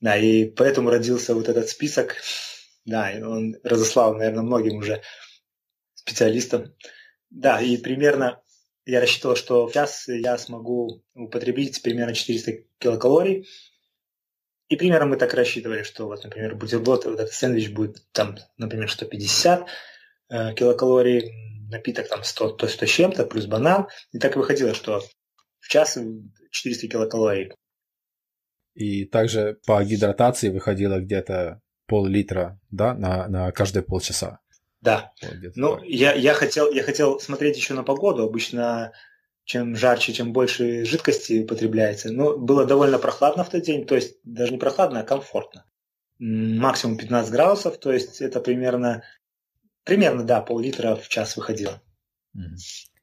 [0.00, 2.16] Да, и поэтому родился вот этот список.
[2.84, 5.02] Да, он разослал, наверное, многим уже
[5.94, 6.74] специалистам.
[7.30, 8.42] Да, и примерно
[8.84, 13.46] я рассчитывал, что в час я смогу употребить примерно 400 килокалорий.
[14.68, 18.90] И примерно мы так рассчитывали, что вот, например, бутерброд, вот этот сэндвич будет там, например,
[18.90, 19.66] 150
[20.30, 23.86] э, килокалорий, напиток там 100, то 100 с чем-то, плюс банан.
[24.12, 25.02] И так выходило, что
[25.60, 25.98] в час
[26.50, 27.52] 400 килокалорий.
[28.74, 34.38] И также по гидратации выходило где-то пол-литра, да, на, на каждые полчаса.
[34.80, 35.12] Да.
[35.22, 38.24] Вот ну, я, я, хотел, я хотел смотреть еще на погоду.
[38.24, 38.92] Обычно
[39.44, 42.12] чем жарче, чем больше жидкости употребляется.
[42.12, 45.64] Но было довольно прохладно в тот день, то есть даже не прохладно, а комфортно.
[46.20, 49.02] Максимум 15 градусов, то есть это примерно,
[49.84, 51.82] примерно, да, пол-литра в час выходило.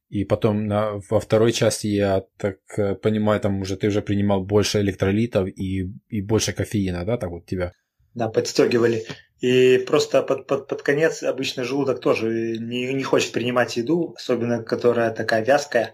[0.09, 4.41] И потом на, во второй части, я так э, понимаю, там уже ты уже принимал
[4.45, 7.73] больше электролитов и, и больше кофеина, да, так вот тебя?
[8.13, 9.05] Да, подстегивали.
[9.41, 14.63] И просто под, под, под конец обычно желудок тоже не, не хочет принимать еду, особенно
[14.63, 15.93] которая такая вязкая.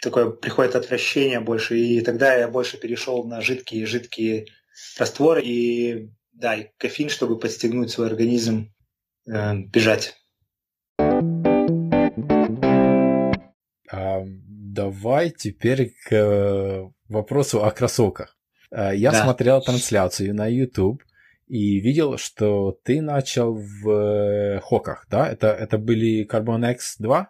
[0.00, 4.46] Такое приходит отвращение больше, и тогда я больше перешел на жидкие жидкие
[4.98, 8.72] растворы и да, и кофеин, чтобы подстегнуть свой организм
[9.30, 10.14] э, бежать.
[14.78, 18.36] давай теперь к э, вопросу о кроссовках.
[18.70, 19.22] Э, я да.
[19.22, 21.02] смотрел трансляцию на YouTube
[21.48, 25.28] и видел, что ты начал в э, хоках, да?
[25.28, 27.26] Это, это были Carbon X2?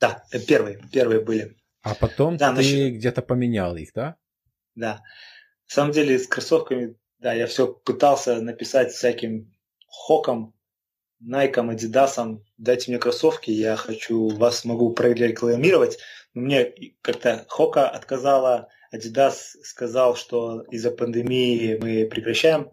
[0.00, 1.56] Да, первые, первые были.
[1.82, 2.94] А потом да, ты насчет...
[2.94, 4.16] где-то поменял их, да?
[4.74, 4.96] Да.
[5.68, 9.54] На самом деле с кроссовками, да, я все пытался написать всяким
[9.86, 10.54] хоком,
[11.22, 15.98] Nike, Adidas, дайте мне кроссовки, я хочу, вас могу прорекламировать.
[16.32, 22.72] Мне как-то Хока отказала, Adidas сказал, что из-за пандемии мы прекращаем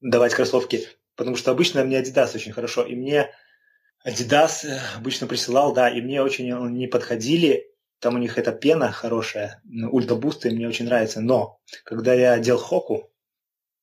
[0.00, 3.30] давать кроссовки, потому что обычно мне Adidas очень хорошо, и мне
[4.04, 8.90] Adidas э, обычно присылал, да, и мне очень не подходили, там у них эта пена
[8.90, 13.12] хорошая, ультрабусты, мне очень нравится, но когда я одел Хоку,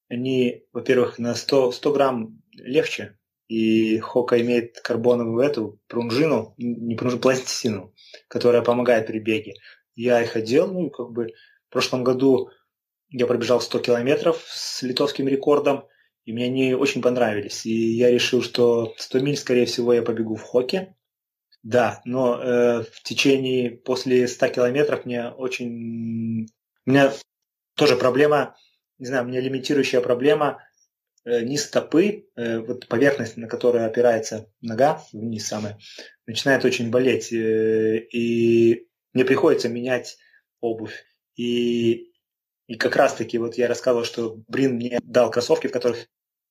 [0.10, 7.22] они, во-первых, на 100, 100 грамм легче, и Хока имеет карбоновую эту пружину, не пружину,
[7.22, 7.94] пластину,
[8.28, 9.54] которая помогает при беге.
[9.96, 11.28] Я их одел, ну, как бы
[11.70, 12.50] в прошлом году
[13.10, 15.88] я пробежал 100 километров с литовским рекордом,
[16.26, 17.66] и мне они очень понравились.
[17.66, 20.96] И я решил, что 100 миль, скорее всего, я побегу в Хоке.
[21.62, 26.48] Да, но э, в течение, после 100 километров мне очень...
[26.86, 27.14] У меня
[27.76, 28.56] тоже проблема,
[29.00, 30.64] не знаю, у меня лимитирующая проблема–
[31.26, 35.80] низ стопы, э, вот поверхность, на которую опирается нога, вниз самая,
[36.28, 37.34] начинает очень болеть.
[37.34, 40.18] Э, и мне приходится менять
[40.62, 41.04] обувь.
[41.36, 42.12] И,
[42.68, 46.08] и как раз-таки вот я рассказывал, что Брин мне дал кроссовки, в которых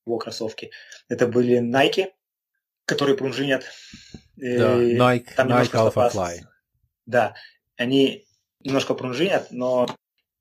[0.07, 0.71] его кроссовки.
[1.09, 2.09] Это были Nike,
[2.85, 3.65] которые пружинят.
[4.37, 6.41] Да, Nike, там Nike Alpha Fly.
[7.07, 7.35] Да,
[7.77, 8.27] они
[8.61, 9.87] немножко пружинят, но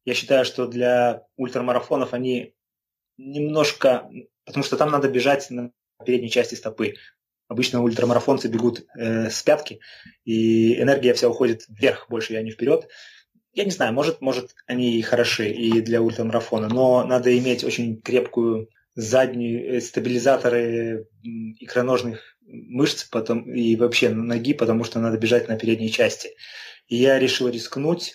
[0.06, 2.56] я считаю, что для ультрамарафонов они
[3.24, 4.10] немножко,
[4.46, 5.72] потому что там надо бежать на
[6.06, 6.96] передней части стопы.
[7.48, 9.80] Обычно ультрамарафонцы бегут э, с пятки,
[10.24, 12.88] и энергия вся уходит вверх больше, а не вперед.
[13.54, 18.02] Я не знаю, может, может они и хороши и для ультрамарафона, но надо иметь очень
[18.02, 21.08] крепкую заднюю э, стабилизаторы
[21.60, 26.30] икроножных мышц потом, и вообще ноги, потому что надо бежать на передней части.
[26.88, 28.14] И я решил рискнуть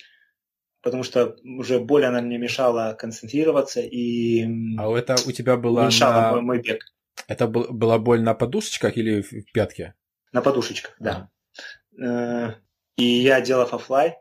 [0.82, 4.44] потому что уже боль она мне мешала концентрироваться и
[4.78, 6.32] а это у тебя была мешала на...
[6.32, 6.84] мой, мой бег.
[7.26, 9.94] Это был, была боль на подушечках или в пятке?
[10.32, 11.30] На подушечках, да.
[12.00, 12.54] А.
[12.96, 14.16] И я делал фафлай.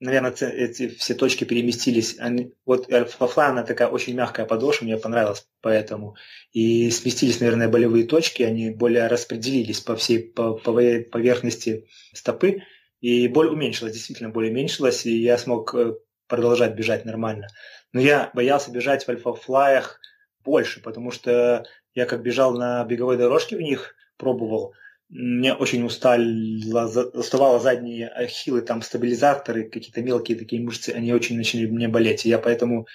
[0.00, 2.16] Наверное, эти все точки переместились.
[2.18, 6.16] Они, вот фафлай, она такая очень мягкая подошва, мне понравилась поэтому.
[6.52, 12.62] И сместились, наверное, болевые точки, они более распределились по всей по, по поверхности стопы.
[13.02, 15.96] И боль уменьшилась, действительно боль уменьшилась, и я смог э,
[16.28, 17.48] продолжать бежать нормально.
[17.92, 20.00] Но я боялся бежать в альфа-флаях
[20.44, 24.72] больше, потому что я как бежал на беговой дорожке в них, пробовал,
[25.08, 26.64] мне очень устали,
[27.12, 32.24] уставало задние ахиллы, там стабилизаторы, какие-то мелкие такие мышцы, они очень начали мне болеть.
[32.24, 32.86] И я поэтому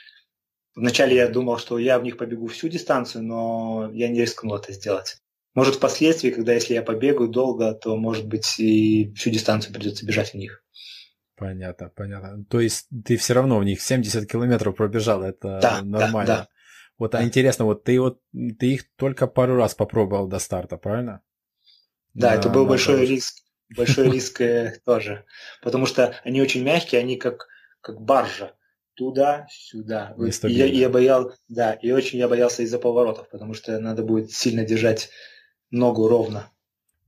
[0.74, 4.72] вначале я думал, что я в них побегу всю дистанцию, но я не рискнул это
[4.72, 5.18] сделать.
[5.58, 10.30] Может, впоследствии, когда если я побегаю долго, то, может быть, и всю дистанцию придется бежать
[10.30, 10.64] в них.
[11.36, 12.46] Понятно, понятно.
[12.48, 16.28] То есть ты все равно в них 70 километров пробежал, это да, нормально.
[16.28, 16.48] Да, да.
[17.00, 18.22] Вот, а интересно, вот ты вот
[18.60, 21.22] ты их только пару раз попробовал до старта, правильно?
[22.14, 23.38] Да, это был большой риск,
[23.76, 25.26] большой риск э, тоже,
[25.64, 27.48] потому что они очень мягкие, они как
[27.82, 28.54] как баржа
[28.94, 30.16] туда-сюда.
[30.44, 34.32] И я, я боял, да, и очень я боялся из-за поворотов, потому что надо будет
[34.32, 35.10] сильно держать
[35.72, 36.52] ногу ровно.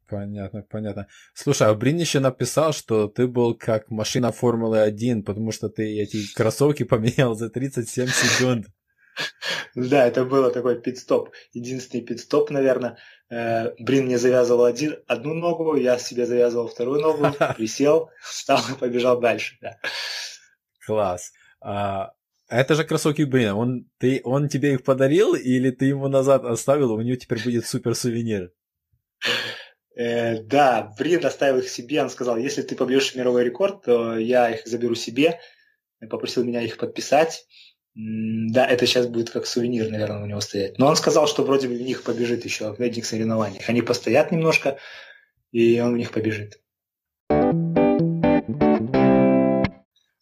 [0.09, 1.07] Понятно, понятно.
[1.35, 6.33] Слушай, а Брин еще написал, что ты был как машина Формулы-1, потому что ты эти
[6.33, 8.67] кроссовки поменял за 37 секунд.
[9.75, 11.29] Да, это было такой пит-стоп.
[11.53, 12.97] Единственный пит-стоп, наверное.
[13.29, 18.79] Э, Брин мне завязывал один, одну ногу, я себе завязывал вторую ногу, присел, встал и
[18.79, 19.57] побежал дальше.
[19.61, 19.77] Да.
[20.85, 21.33] Класс.
[21.61, 22.13] А,
[22.49, 23.55] это же кроссовки Брина.
[23.55, 27.65] Он, ты, он тебе их подарил или ты ему назад оставил, у него теперь будет
[27.65, 28.51] супер сувенир?
[29.95, 34.49] Э, да, Брин оставил их себе, он сказал, если ты побьешь мировой рекорд, то я
[34.49, 35.39] их заберу себе,
[36.09, 37.45] попросил меня их подписать.
[37.95, 40.77] Да, это сейчас будет как сувенир, наверное, у него стоять.
[40.79, 43.67] Но он сказал, что вроде бы в них побежит еще в этих соревнованиях.
[43.67, 44.77] Они постоят немножко,
[45.51, 46.61] и он в них побежит.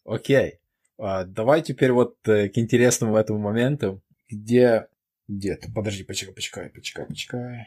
[0.04, 0.54] Окей.
[0.54, 0.57] А,
[0.98, 4.88] давай теперь вот э, к интересному этому моменту, где...
[5.28, 7.66] Где-то, подожди, почекай, почекай, почекай, почекай.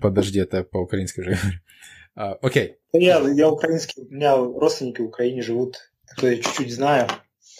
[0.00, 1.38] Подожди, это по-украински уже
[2.14, 2.76] а, Окей.
[2.92, 7.08] Я, я украинский, у меня родственники в Украине живут, кто я чуть-чуть знаю.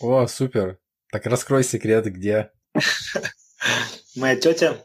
[0.01, 0.79] О, супер.
[1.11, 2.51] Так раскрой секрет, где?
[4.17, 4.77] Моя тетя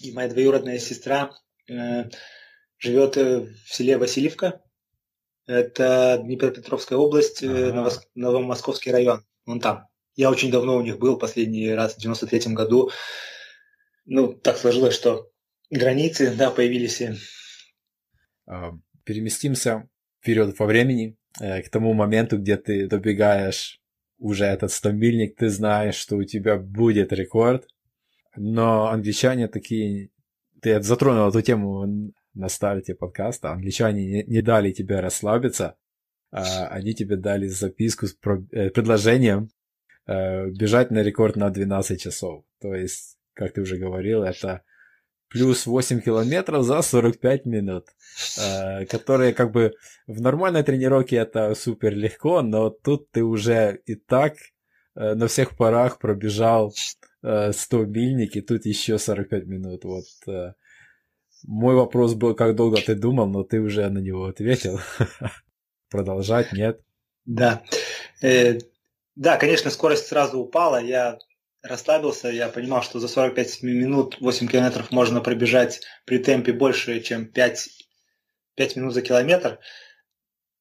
[0.00, 1.32] и моя двоюродная сестра
[1.68, 2.04] э,
[2.78, 4.60] живет э, в селе Васильевка.
[5.46, 7.90] Это Днепропетровская область, э, ага.
[8.14, 9.24] Новомосковский район.
[9.44, 9.88] Вон там.
[10.16, 12.90] Я очень давно у них был, последний раз в 93 году.
[14.06, 15.30] Ну, так сложилось, что
[15.70, 17.02] границы, да, появились.
[18.46, 18.72] А,
[19.04, 19.88] переместимся
[20.20, 23.80] вперед по времени, э, к тому моменту, где ты добегаешь
[24.18, 27.68] уже этот стамбильник, ты знаешь, что у тебя будет рекорд,
[28.36, 30.10] но англичане такие...
[30.62, 33.52] Ты затронул эту тему на старте подкаста.
[33.52, 35.76] Англичане не, не дали тебе расслабиться,
[36.30, 39.50] а они тебе дали записку с про, э, предложением
[40.06, 42.44] э, бежать на рекорд на 12 часов.
[42.60, 44.62] То есть, как ты уже говорил, это
[45.28, 47.86] плюс 8 километров за 45 минут,
[48.38, 49.74] э, которые как бы
[50.06, 54.34] в нормальной тренировке это супер легко, но тут ты уже и так
[54.96, 56.74] э, на всех парах пробежал
[57.22, 59.84] э, 100 мильник, и тут еще 45 минут.
[59.84, 60.54] Вот э,
[61.46, 64.80] мой вопрос был, как долго ты думал, но ты уже на него ответил.
[65.90, 66.80] Продолжать, нет?
[67.26, 67.62] Да.
[68.22, 68.58] Э,
[69.14, 70.82] да, конечно, скорость сразу упала.
[70.82, 71.18] Я
[71.62, 77.26] расслабился, я понимал, что за 45 минут 8 километров можно пробежать при темпе больше, чем
[77.26, 77.68] 5,
[78.56, 79.58] 5 минут за километр.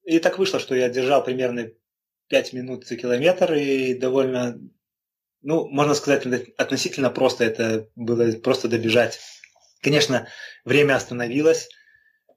[0.03, 1.69] И так вышло, что я держал примерно
[2.27, 4.59] 5 минут за километр и довольно,
[5.41, 6.25] ну, можно сказать,
[6.57, 9.19] относительно просто это было просто добежать.
[9.83, 10.27] Конечно,
[10.63, 11.69] время остановилось,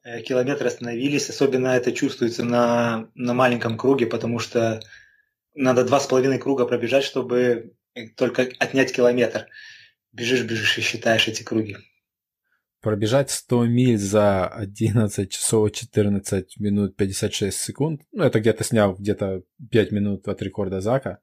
[0.03, 4.81] э, километры остановились, особенно это чувствуется на, на маленьком круге, потому что
[5.55, 7.73] надо два с половиной круга пробежать, чтобы
[8.17, 9.47] только отнять километр.
[10.13, 11.77] Бежишь, бежишь и считаешь эти круги.
[12.81, 19.43] Пробежать 100 миль за 11 часов 14 минут 56 секунд, ну это где-то снял где-то
[19.71, 21.21] 5 минут от рекорда Зака,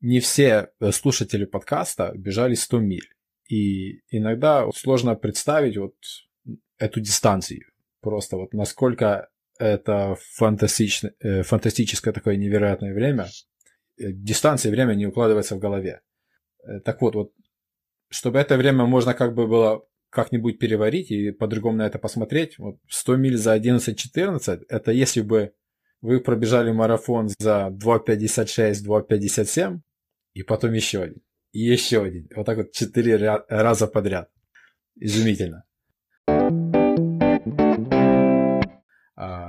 [0.00, 3.08] не все э, слушатели подкаста бежали 100 миль.
[3.52, 5.94] И иногда сложно представить вот
[6.78, 7.60] эту дистанцию.
[8.00, 13.26] Просто вот насколько это фантастично, э, фантастическое такое невероятное время.
[13.98, 16.00] Э, дистанция и время не укладывается в голове.
[16.64, 17.32] Э, так вот, вот,
[18.08, 22.78] чтобы это время можно как бы было как-нибудь переварить и по-другому на это посмотреть, вот
[22.88, 25.52] 100 миль за 11-14, это если бы
[26.00, 29.80] вы пробежали марафон за 2.56, 2.57,
[30.32, 31.22] и потом еще один,
[31.52, 32.28] и еще один.
[32.34, 34.30] Вот так вот 4 раза подряд.
[34.96, 35.64] Изумительно.
[39.16, 39.48] А,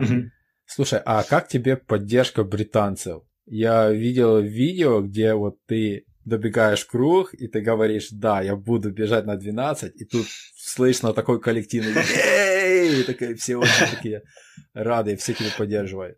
[0.65, 3.23] Слушай, а как тебе поддержка британцев?
[3.45, 9.25] Я видел видео, где вот ты добегаешь круг, и ты говоришь, да, я буду бежать
[9.25, 10.25] на 12, и тут
[10.55, 14.23] слышно такой коллективный и такие, все очень такие
[14.73, 16.17] рады, все тебя поддерживают.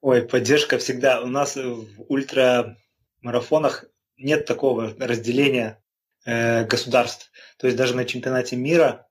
[0.00, 1.22] Ой, поддержка всегда.
[1.22, 3.86] У нас в ультрамарафонах
[4.16, 5.82] нет такого разделения
[6.24, 7.30] э, государств.
[7.58, 9.06] То есть даже на чемпионате мира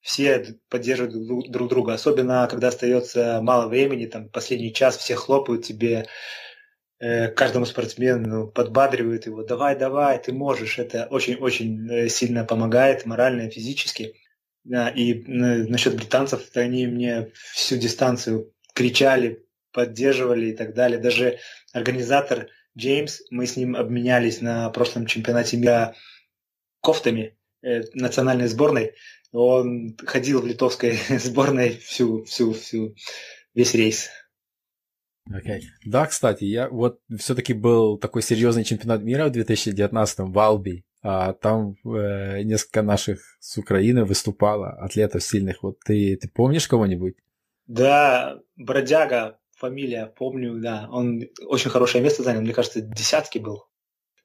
[0.00, 6.06] все поддерживают друг друга, особенно когда остается мало времени, там последний час все хлопают тебе,
[7.00, 13.42] э, каждому спортсмену подбадривают его, давай, давай, ты можешь, это очень-очень э, сильно помогает морально
[13.42, 14.14] и физически.
[14.66, 20.98] И насчет британцев, они мне всю дистанцию кричали, поддерживали и так далее.
[20.98, 21.38] Даже
[21.74, 25.94] организатор Джеймс, мы с ним обменялись на прошлом чемпионате мира
[26.80, 28.92] кофтами э, национальной сборной.
[29.32, 32.94] Он ходил в литовской сборной всю, всю, всю,
[33.54, 34.10] весь рейс.
[35.30, 35.60] Okay.
[35.86, 40.84] Да, кстати, я вот все-таки был такой серьезный чемпионат мира в 2019 в Алби.
[41.02, 45.62] А там э, несколько наших с Украины выступало, атлетов сильных.
[45.62, 47.14] Вот ты, ты помнишь кого-нибудь?
[47.66, 50.88] Да, Бродяга, фамилия, помню, да.
[50.90, 53.64] Он очень хорошее место занял, мне кажется, десятки был.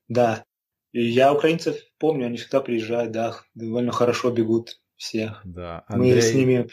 [0.07, 0.43] Да.
[0.91, 5.35] И я украинцев помню, они всегда приезжают, да, довольно хорошо бегут все.
[5.45, 6.15] Да, Андрей...
[6.15, 6.67] Мы с ними...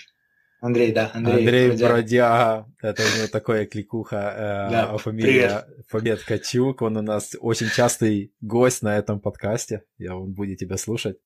[0.61, 1.39] Андрей, да, Андрей.
[1.41, 1.93] Андрей Бродяга.
[1.93, 7.37] Бродяга, это у него такое кликуха, э, да, а фамилия Побед Качук, он у нас
[7.39, 11.19] очень частый гость на этом подкасте, я он будет тебя слушать.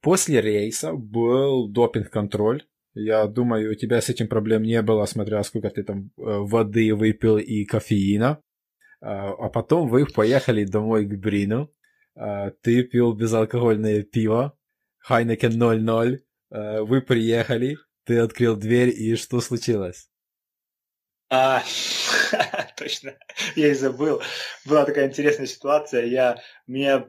[0.00, 2.64] После рейса был допинг-контроль,
[2.94, 6.94] я думаю, у тебя с этим проблем не было, смотря сколько ты там э, воды
[6.94, 8.42] выпил и кофеина.
[9.00, 11.72] А, а потом вы поехали домой к Брину.
[12.16, 14.58] А, ты пил безалкогольное пиво.
[14.98, 16.20] Хайнекен 00.
[16.50, 17.76] А, вы приехали.
[18.04, 20.08] Ты открыл дверь, и что случилось?
[21.30, 21.62] А,
[22.76, 23.14] точно,
[23.54, 24.22] я и забыл.
[24.64, 26.06] Была такая интересная ситуация.
[26.06, 27.06] Я, меня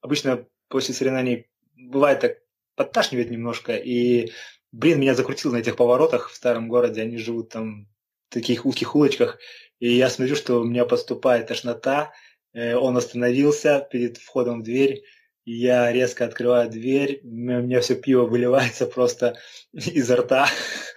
[0.00, 1.46] обычно после соревнований
[1.76, 2.38] бывает так
[2.74, 4.32] подташнивает немножко, и
[4.74, 7.86] блин, меня закрутил на этих поворотах в старом городе, они живут там
[8.28, 9.38] в таких узких улочках,
[9.78, 12.12] и я смотрю, что у меня поступает тошнота,
[12.52, 15.02] э, он остановился перед входом в дверь,
[15.44, 19.38] я резко открываю дверь, у меня все пиво выливается просто
[19.72, 20.48] изо рта,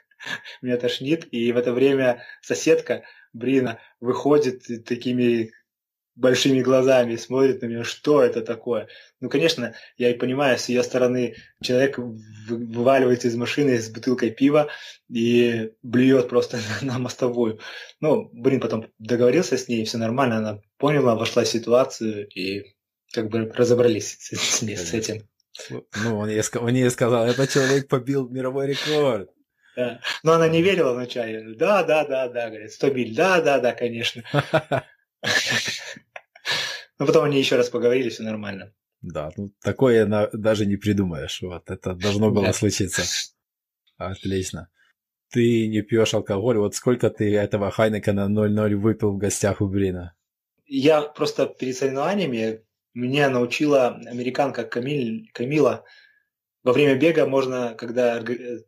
[0.64, 5.52] меня тошнит, и в это время соседка Брина выходит такими
[6.18, 8.88] большими глазами смотрит на меня, что это такое.
[9.22, 14.70] Ну, конечно, я и понимаю, с ее стороны человек вываливается из машины с бутылкой пива
[15.10, 17.60] и блюет просто на мостовую.
[18.02, 22.66] Ну, блин, потом договорился с ней, все нормально, она поняла, вошла в ситуацию и
[23.14, 25.28] как бы разобрались с, с, с этим.
[25.70, 29.30] Ну, он ей, он ей сказал, этот человек побил мировой рекорд.
[29.76, 30.02] Да.
[30.24, 31.54] Но она не верила вначале.
[31.56, 33.16] Да, да, да, да, говорит, 100 миль.
[33.16, 34.24] Да, да, да, конечно.
[37.00, 38.74] Но потом они еще раз поговорили, все нормально.
[39.02, 41.42] Да, ну такое на, даже не придумаешь.
[41.42, 43.04] Вот это должно было случиться.
[43.98, 44.70] Отлично.
[45.30, 46.58] Ты не пьешь алкоголь.
[46.58, 50.16] Вот сколько ты этого Хайнекена 0-0 выпил в гостях у Брина?
[50.66, 55.86] Я просто перед соревнованиями меня научила американка Камиль, Камила.
[56.64, 58.60] Во время бега можно, когда э,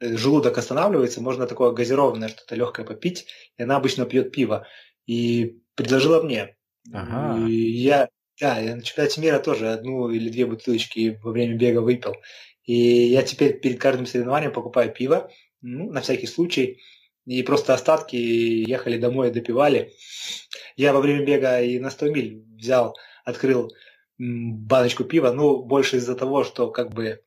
[0.00, 3.26] желудок останавливается, можно такое газированное что-то легкое попить,
[3.56, 4.66] и она обычно пьет пиво.
[5.06, 6.56] И предложила мне.
[6.92, 7.46] Ага.
[7.48, 8.08] И я,
[8.40, 12.14] да, я на чемпионате мира тоже одну или две бутылочки во время бега выпил.
[12.64, 15.30] И я теперь перед каждым соревнованием покупаю пиво,
[15.60, 16.80] ну, на всякий случай.
[17.24, 19.92] И просто остатки ехали домой, допивали.
[20.76, 23.72] Я во время бега и на 100 миль взял, открыл
[24.18, 27.22] баночку пива, ну, больше из-за того, что как бы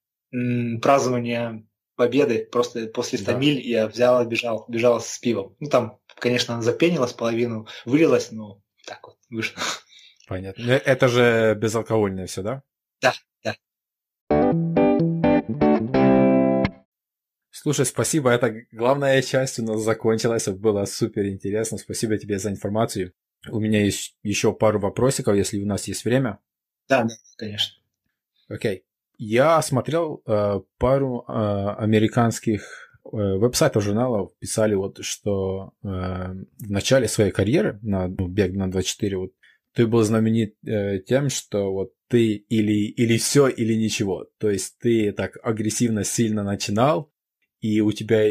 [0.82, 3.38] празднование победы, просто после 100 да.
[3.38, 5.55] миль я взял и бежал, бежал с пивом.
[5.60, 9.61] Ну, там, конечно, она запенилась половину, вылилась, но так вот вышло.
[10.27, 10.63] Понятно.
[10.63, 12.63] Ну, это же безалкогольное все, да?
[13.01, 13.13] Да,
[13.43, 13.55] да.
[17.51, 18.30] Слушай, спасибо.
[18.30, 20.47] Это главная часть у нас закончилась.
[20.47, 21.77] Было супер интересно.
[21.77, 23.13] Спасибо тебе за информацию.
[23.49, 26.39] У меня есть еще пару вопросиков, если у нас есть время.
[26.88, 27.75] Да, да, конечно.
[28.49, 28.84] Окей.
[29.17, 31.32] Я смотрел э, пару э,
[31.77, 38.53] американских э, веб-сайтов журналов, писали вот, что э, в начале своей карьеры на ну, бег
[38.53, 39.32] на 24 вот
[39.74, 44.28] ты был знаменит э, тем, что вот ты или, или все, или ничего.
[44.39, 47.12] То есть ты так агрессивно сильно начинал,
[47.62, 48.26] и у тебя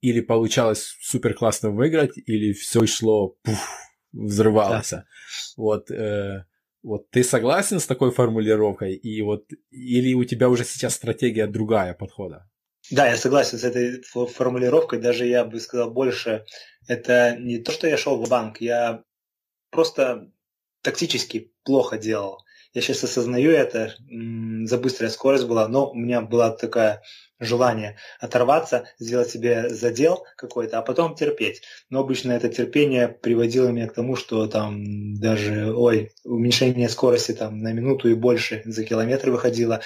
[0.00, 3.68] или получалось супер классно выиграть, или все шло, пуф,
[4.12, 4.90] взрывалось.
[4.90, 5.04] Да.
[5.56, 6.44] Вот, э,
[6.82, 11.94] вот ты согласен с такой формулировкой, и вот или у тебя уже сейчас стратегия другая
[11.94, 12.48] подхода?
[12.90, 15.00] Да, я согласен с этой формулировкой.
[15.00, 16.44] Даже я бы сказал больше.
[16.88, 19.04] Это не то, что я шел в банк, я
[19.70, 20.30] просто
[20.82, 22.44] тактически плохо делал.
[22.74, 23.94] Я сейчас осознаю это,
[24.66, 27.02] за быстрая скорость была, но у меня была такая
[27.38, 31.62] желание оторваться, сделать себе задел какой-то, а потом терпеть.
[31.90, 37.58] Но обычно это терпение приводило меня к тому, что там даже, ой, уменьшение скорости там
[37.58, 39.82] на минуту и больше за километр выходило.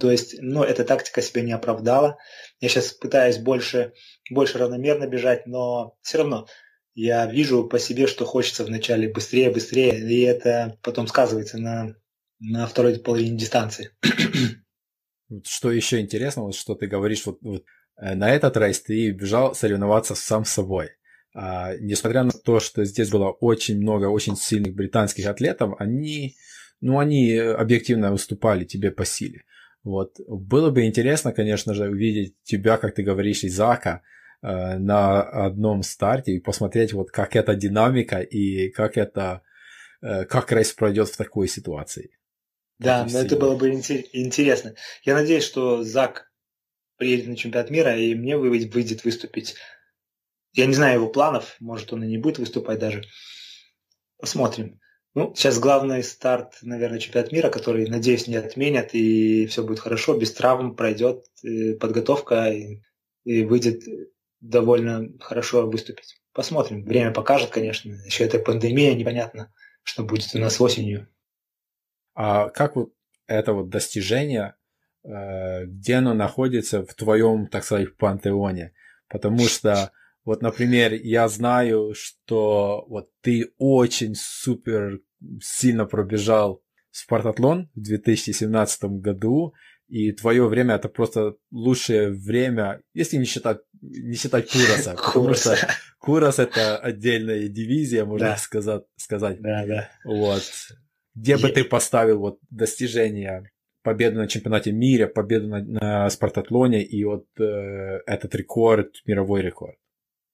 [0.00, 2.18] То есть, ну, эта тактика себя не оправдала.
[2.60, 3.92] Я сейчас пытаюсь больше,
[4.30, 6.46] больше равномерно бежать, но все равно
[6.94, 11.94] я вижу по себе, что хочется вначале быстрее, быстрее, и это потом сказывается на,
[12.40, 13.90] на второй половине дистанции.
[15.44, 17.64] Что еще интересно, вот что ты говоришь, вот, вот
[17.96, 20.90] э, на этот рейс ты бежал соревноваться сам с собой.
[21.34, 26.36] А, несмотря на то, что здесь было очень много очень сильных британских атлетов, они,
[26.80, 29.42] ну, они объективно уступали тебе по силе.
[29.82, 30.16] Вот.
[30.26, 34.02] Было бы интересно, конечно же, увидеть тебя, как ты говоришь, Изака,
[34.42, 39.42] э, на одном старте и посмотреть, вот как эта динамика и как это,
[40.02, 42.16] э, как рейс пройдет в такой ситуации.
[42.78, 44.74] Да, но это было бы интересно.
[45.02, 46.30] Я надеюсь, что Зак
[46.96, 49.56] приедет на чемпионат мира, и мне выйдет выступить.
[50.52, 53.04] Я не знаю его планов, может, он и не будет выступать даже.
[54.18, 54.80] Посмотрим.
[55.14, 60.16] Ну, сейчас главный старт, наверное, чемпионат мира, который, надеюсь, не отменят, и все будет хорошо,
[60.16, 62.82] без травм пройдет э, подготовка, и,
[63.24, 63.82] и выйдет
[64.40, 66.20] довольно хорошо выступить.
[66.32, 66.84] Посмотрим.
[66.84, 67.92] Время покажет, конечно.
[68.04, 69.52] Еще эта пандемия, непонятно,
[69.82, 71.08] что будет у нас осенью.
[72.16, 72.92] А как вот
[73.26, 74.54] это вот достижение,
[75.04, 78.72] э, где оно находится в твоем, так сказать, пантеоне?
[79.08, 79.92] Потому что,
[80.24, 85.00] вот, например, я знаю, что вот ты очень супер
[85.42, 89.52] сильно пробежал спартатлон в 2017 году,
[89.88, 95.56] и твое время это просто лучшее время, если не считать, не считать Кураса, потому что
[95.98, 98.36] Курас это отдельная дивизия, можно да.
[98.38, 99.40] сказать, сказать.
[99.42, 99.90] Да, да.
[100.04, 100.42] Вот.
[101.16, 103.50] Где бы ты поставил вот достижение
[103.82, 109.76] победу на чемпионате мира, победу на, на спартатлоне и вот э, этот рекорд, мировой рекорд?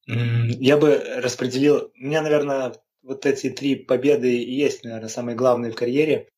[0.06, 2.72] Я бы распределил, у меня, наверное,
[3.02, 6.28] вот эти три победы и есть, наверное, самые главные в карьере.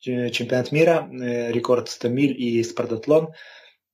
[0.00, 3.34] Чемпионат мира, э, рекорд 100 миль и спартатлон.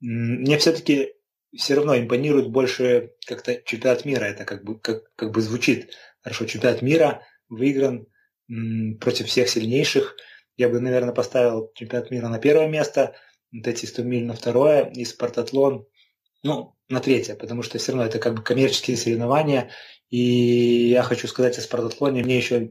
[0.01, 1.13] Мне все-таки
[1.55, 4.25] все равно импонирует больше как-то чемпионат мира.
[4.25, 5.91] Это как бы, как, как бы звучит
[6.23, 6.47] хорошо.
[6.47, 8.07] Чемпионат мира выигран
[9.01, 10.17] против всех сильнейших.
[10.57, 13.15] Я бы, наверное, поставил чемпионат мира на первое место,
[13.53, 15.87] вот эти 100 миль на второе и спартатлон,
[16.43, 19.71] ну, на третье, потому что все равно это как бы коммерческие соревнования.
[20.11, 22.71] И я хочу сказать о спартатлоне, мне еще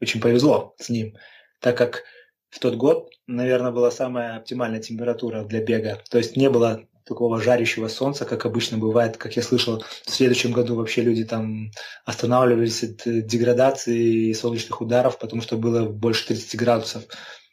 [0.00, 1.14] очень повезло с ним,
[1.60, 2.04] так как
[2.48, 6.02] в тот год, наверное, была самая оптимальная температура для бега.
[6.10, 10.52] То есть не было такого жарящего солнца, как обычно бывает, как я слышал, в следующем
[10.52, 11.70] году вообще люди там
[12.04, 17.04] останавливались от деградации и солнечных ударов, потому что было больше 30 градусов.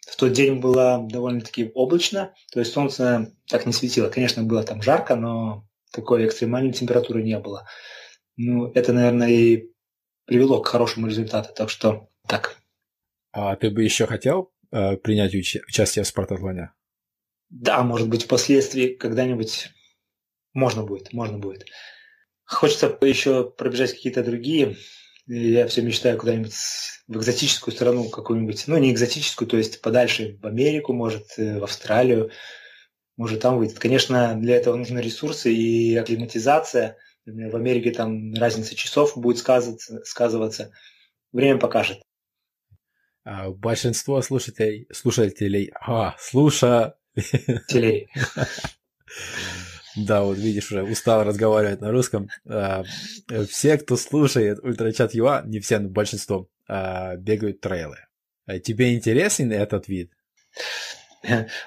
[0.10, 4.10] В тот день было довольно-таки облачно, то есть солнце так не светило.
[4.10, 7.68] Конечно, было там жарко, но такой экстремальной температуры не было.
[8.36, 9.70] Ну, это, наверное, и
[10.26, 12.58] привело к хорошему результату, так что так.
[13.32, 16.72] А ты бы еще хотел э, принять уч- участие в спартатлоне?
[17.54, 19.70] Да, может быть, впоследствии когда-нибудь
[20.54, 21.68] можно будет, можно будет.
[22.46, 24.76] Хочется еще пробежать какие-то другие.
[25.28, 26.56] Я все мечтаю куда-нибудь
[27.08, 31.64] в экзотическую страну какую-нибудь, ну не экзотическую, то есть подальше в Америку, может, э, в
[31.64, 32.32] Австралию,
[33.18, 33.78] может там выйдет.
[33.78, 36.98] Конечно, для этого нужны ресурсы и акклиматизация.
[37.28, 40.72] В Америке там разница часов будет сказываться, сказываться.
[41.32, 42.02] Время покажет.
[43.24, 46.96] А, большинство слушателей, слушателей, а, слуша,
[47.68, 48.10] Телей.
[49.96, 52.30] Да, вот видишь, уже устал разговаривать на русском.
[52.48, 52.84] А,
[53.48, 57.98] все, кто слушает Ультрачат ЮА, не все, но большинство, а, бегают трейлы.
[58.46, 60.12] А тебе интересен этот вид?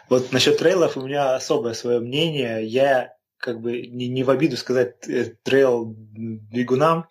[0.08, 2.66] Вот насчет трейлов у меня особое свое мнение.
[2.66, 7.08] Я как бы не, не в обиду сказать э, трейл бегунам,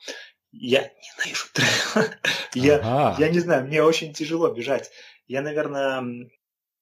[0.51, 2.09] я ненавижу трейл.
[2.53, 3.15] я, ага.
[3.19, 4.91] я не знаю, мне очень тяжело бежать.
[5.27, 6.29] Я, наверное,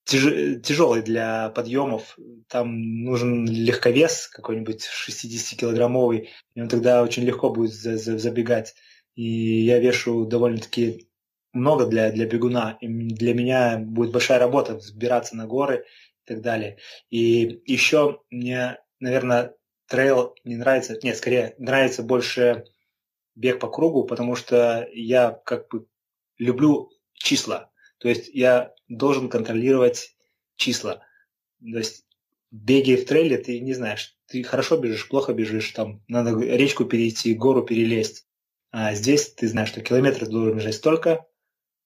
[0.06, 2.18] тяж, тяжелый для подъемов.
[2.48, 8.76] Там нужен легковес какой-нибудь 60-килограммовый, и он тогда очень легко будет за, за, забегать.
[9.16, 11.08] И я вешу довольно-таки
[11.54, 12.78] много для, для бегуна.
[12.82, 15.86] И для меня будет большая работа взбираться на горы
[16.26, 16.78] и так далее.
[17.10, 19.56] И еще мне, наверное,
[19.88, 22.66] трейл не нравится, нет, скорее нравится больше
[23.36, 25.86] бег по кругу, потому что я как бы
[26.38, 27.72] люблю числа.
[28.04, 30.18] То есть я должен контролировать
[30.58, 31.06] числа.
[31.62, 32.06] То есть
[32.52, 37.34] беги в трейле ты не знаешь, ты хорошо бежишь, плохо бежишь, там надо речку перейти,
[37.34, 38.28] гору перелезть.
[38.72, 41.26] А здесь ты знаешь, что километры должен бежать столько,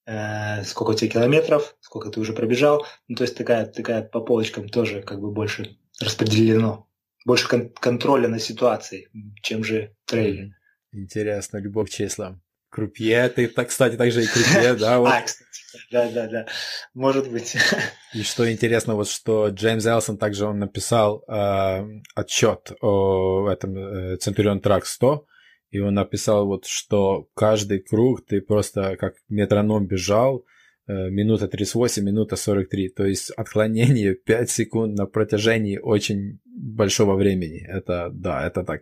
[0.08, 2.84] э, сколько у тебя километров, сколько ты уже пробежал.
[3.08, 6.88] Ну, то есть такая, такая по полочкам тоже как бы больше распределено.
[7.28, 9.12] Больше кон- контроля на ситуации,
[9.44, 10.56] чем же трейлер.
[10.92, 12.42] Интересно, любовь к числам.
[12.70, 15.00] Крупье, ты, кстати, также и крупье, да?
[15.00, 15.14] Вот.
[15.14, 15.48] А, кстати,
[15.92, 16.46] да, да, да,
[16.94, 17.56] может быть.
[18.14, 24.18] И что интересно, вот что Джеймс Элсон также он написал э, отчет о этом э,
[24.18, 25.26] Centurion Track 100,
[25.72, 30.46] и он написал вот, что каждый круг ты просто как метроном бежал,
[30.88, 37.66] э, минута 38, минута 43, то есть отклонение 5 секунд на протяжении очень большого времени.
[37.68, 38.82] Это, да, это так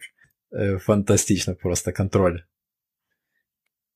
[0.51, 2.43] э, фантастично просто, контроль.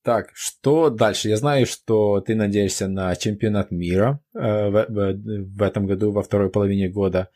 [0.01, 1.27] Так, что дальше?
[1.27, 6.49] Я знаю, что ты надеешься на чемпионат мира э, в, в, этом году, во второй
[6.49, 7.29] половине года,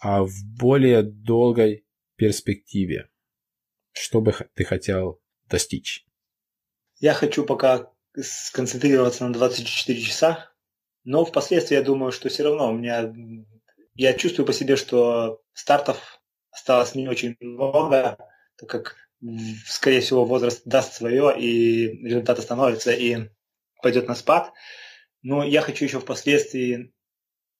[0.00, 1.86] а в более долгой
[2.16, 3.10] перспективе,
[3.92, 6.06] что бы ты хотел достичь?
[6.98, 10.50] Я хочу пока сконцентрироваться на 24 часа,
[11.04, 13.12] но впоследствии я думаю, что все равно у меня...
[13.94, 18.18] Я чувствую по себе, что стартов осталось не очень много,
[18.56, 19.05] так как
[19.66, 23.28] скорее всего, возраст даст свое, и результат остановится и
[23.82, 24.52] пойдет на спад.
[25.22, 26.92] Но я хочу еще впоследствии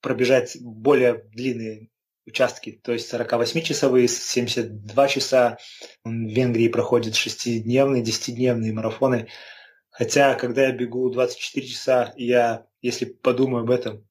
[0.00, 1.90] пробежать более длинные
[2.26, 5.58] участки, то есть 48-часовые, 72 часа.
[6.04, 9.28] В Венгрии проходят 6-дневные, 10-дневные марафоны.
[9.90, 14.06] Хотя, когда я бегу 24 часа, я, если подумаю об этом,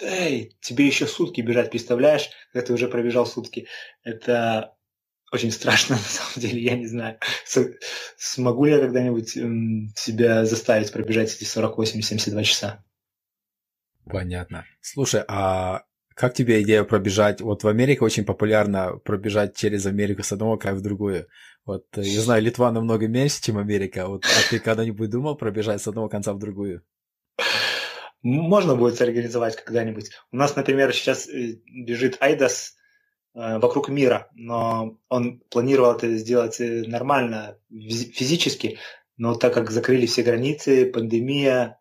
[0.00, 3.66] эй, тебе еще сутки бежать, представляешь, когда ты уже пробежал сутки,
[4.02, 4.74] это
[5.32, 7.18] очень страшно, на самом деле, я не знаю,
[8.16, 9.30] смогу ли я когда-нибудь
[9.98, 12.84] себя заставить пробежать эти 48-72 часа.
[14.04, 14.64] Понятно.
[14.80, 17.40] Слушай, а как тебе идея пробежать?
[17.40, 21.28] Вот в Америке очень популярно пробежать через Америку с одного края в другую.
[21.64, 24.06] Вот э, я знаю, Литва намного меньше, чем Америка.
[24.06, 26.82] Вот, а ты когда-нибудь думал пробежать с одного конца в другую?
[28.22, 30.10] Можно будет сорганизовать когда-нибудь.
[30.30, 32.74] У нас, например, сейчас э, бежит Айдас
[33.34, 38.78] вокруг мира, но он планировал это сделать э, нормально, физически,
[39.16, 41.78] но так как закрыли все границы, пандемия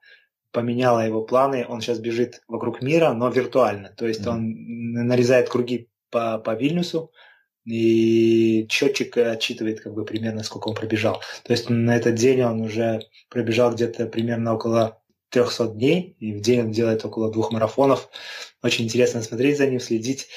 [0.51, 4.29] поменяла его планы, он сейчас бежит вокруг мира, но виртуально, то есть mm-hmm.
[4.29, 7.11] он нарезает круги по, по Вильнюсу,
[7.65, 11.21] и счетчик отчитывает как бы примерно, сколько он пробежал.
[11.43, 16.41] То есть на этот день он уже пробежал где-то примерно около 300 дней, и в
[16.41, 18.09] день он делает около двух марафонов.
[18.61, 20.27] Очень интересно смотреть за ним, следить.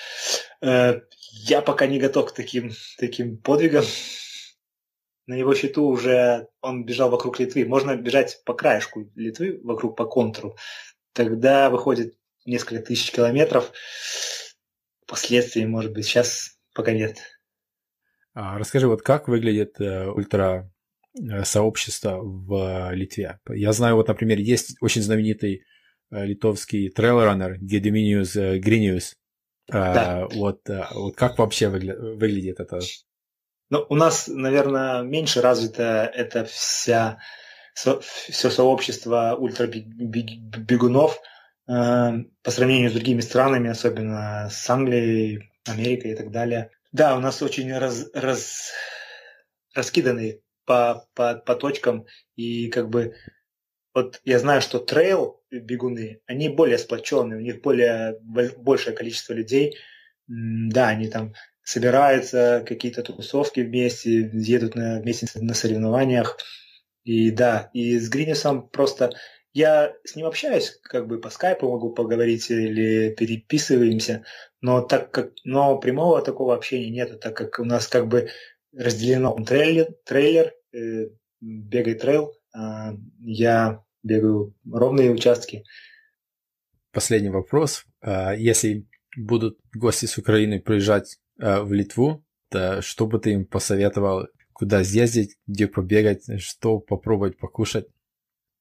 [0.61, 3.85] Э, я пока не готов к таким, таким подвигам.
[5.27, 7.65] На его счету уже он бежал вокруг Литвы.
[7.65, 10.57] Можно бежать по краешку Литвы, вокруг по контуру.
[11.13, 13.73] Тогда выходит несколько тысяч километров.
[15.07, 17.19] Последствий, может быть, сейчас пока нет.
[18.35, 20.72] А, расскажи, вот как выглядит э, ультра
[21.45, 23.39] сообщества в Литве.
[23.49, 25.65] Я знаю, вот, например, есть очень знаменитый
[26.11, 29.15] э, литовский трейл-раннер Gediminius э, Grinius.
[29.69, 30.27] Да.
[30.33, 32.81] Вот, вот как вообще выгля- выглядит это?
[33.71, 37.19] Ну, у нас, наверное, меньше развито это вся
[37.75, 41.19] со, все сообщество ультрабегунов
[41.69, 41.73] э,
[42.43, 46.71] по сравнению с другими странами, особенно с Англией, Америкой и так далее.
[46.91, 48.73] Да, у нас очень раз, раз,
[49.75, 52.07] раскиданный по, по, по точкам.
[52.37, 53.15] И как бы
[53.95, 59.77] вот я знаю, что трейл бегуны, они более сплоченные, у них более большее количество людей.
[60.27, 66.39] Да, они там собираются, какие-то тусовки вместе, едут на, вместе на соревнованиях.
[67.05, 69.13] И да, и с Гринисом просто
[69.53, 74.25] я с ним общаюсь, как бы по скайпу могу поговорить или переписываемся,
[74.63, 78.31] но так как, но прямого такого общения нету, так как у нас как бы
[78.73, 81.09] разделено трейлер, трейлер э,
[81.41, 85.65] бегай трейл, э, я бегаю ровные участки.
[86.93, 87.85] Последний вопрос.
[88.01, 93.47] А, если будут гости с Украины приезжать а, в Литву, то что бы ты им
[93.47, 97.87] посоветовал, куда съездить, где побегать, что попробовать покушать?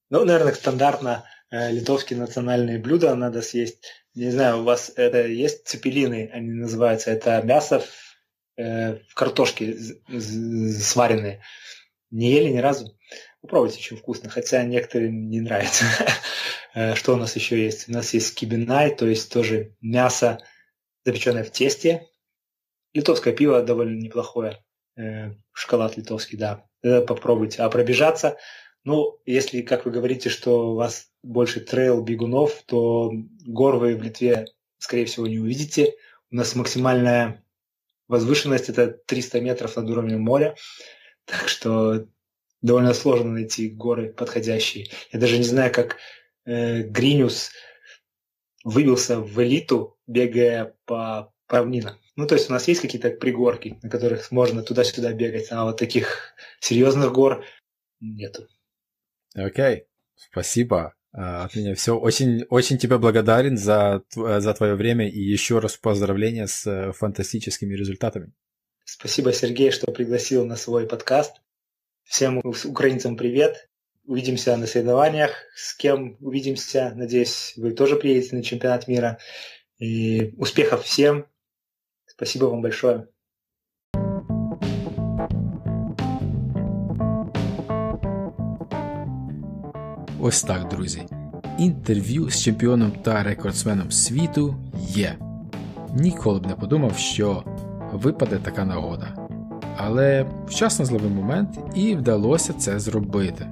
[0.08, 3.84] Ну, наверное, стандартно э, литовские национальные блюда надо съесть.
[4.14, 7.10] Не знаю, у вас это есть цепелины, они называются.
[7.10, 8.11] Это мясо в
[8.56, 9.76] э, в картошке
[10.18, 11.42] сваренные.
[12.10, 12.96] Не ели ни разу.
[13.40, 15.84] Попробуйте, очень вкусно, хотя некоторым не нравится.
[16.74, 17.90] Э, что у нас еще есть?
[17.90, 20.38] У нас есть кибинай, то есть тоже мясо,
[21.04, 22.08] запеченное в тесте.
[22.94, 24.64] Литовское пиво довольно неплохое.
[24.96, 26.64] Э, шоколад литовский, да.
[26.80, 27.60] Попробуйте.
[27.60, 28.38] А пробежаться,
[28.84, 33.12] ну, если, как вы говорите, что у вас больше трейл бегунов, то
[33.46, 34.46] гор вы в Литве,
[34.78, 35.94] скорее всего, не увидите.
[36.30, 37.44] У нас максимальная
[38.12, 40.54] Возвышенность это 300 метров над уровнем моря,
[41.24, 42.06] так что
[42.60, 44.88] довольно сложно найти горы подходящие.
[45.12, 45.96] Я даже не знаю, как
[46.44, 47.52] э, Гриниус
[48.64, 51.98] выбился в элиту, бегая по, равнинам.
[52.16, 55.78] Ну, то есть у нас есть какие-то пригорки, на которых можно туда-сюда бегать, а вот
[55.78, 57.46] таких серьезных гор
[58.00, 58.46] нету.
[59.34, 59.86] Окей, okay.
[60.16, 60.94] спасибо.
[61.12, 61.98] А, от меня все.
[61.98, 67.74] Очень, очень тебе благодарен за, за твое время и еще раз поздравления с э, фантастическими
[67.74, 68.32] результатами.
[68.84, 71.36] Спасибо, Сергей, что пригласил на свой подкаст.
[72.04, 73.68] Всем украинцам привет.
[74.04, 75.32] Увидимся на соревнованиях.
[75.54, 76.92] С кем увидимся?
[76.96, 79.18] Надеюсь, вы тоже приедете на чемпионат мира.
[79.78, 81.26] И успехов всем.
[82.06, 83.11] Спасибо вам большое.
[90.24, 91.02] Ось так, друзі.
[91.58, 94.56] Інтерв'ю з чемпіоном та рекордсменом світу
[94.88, 95.14] є.
[95.94, 97.44] Ніколи б не подумав, що
[97.92, 99.28] випаде така нагода.
[99.76, 103.46] Але вчасно зловив момент і вдалося це зробити.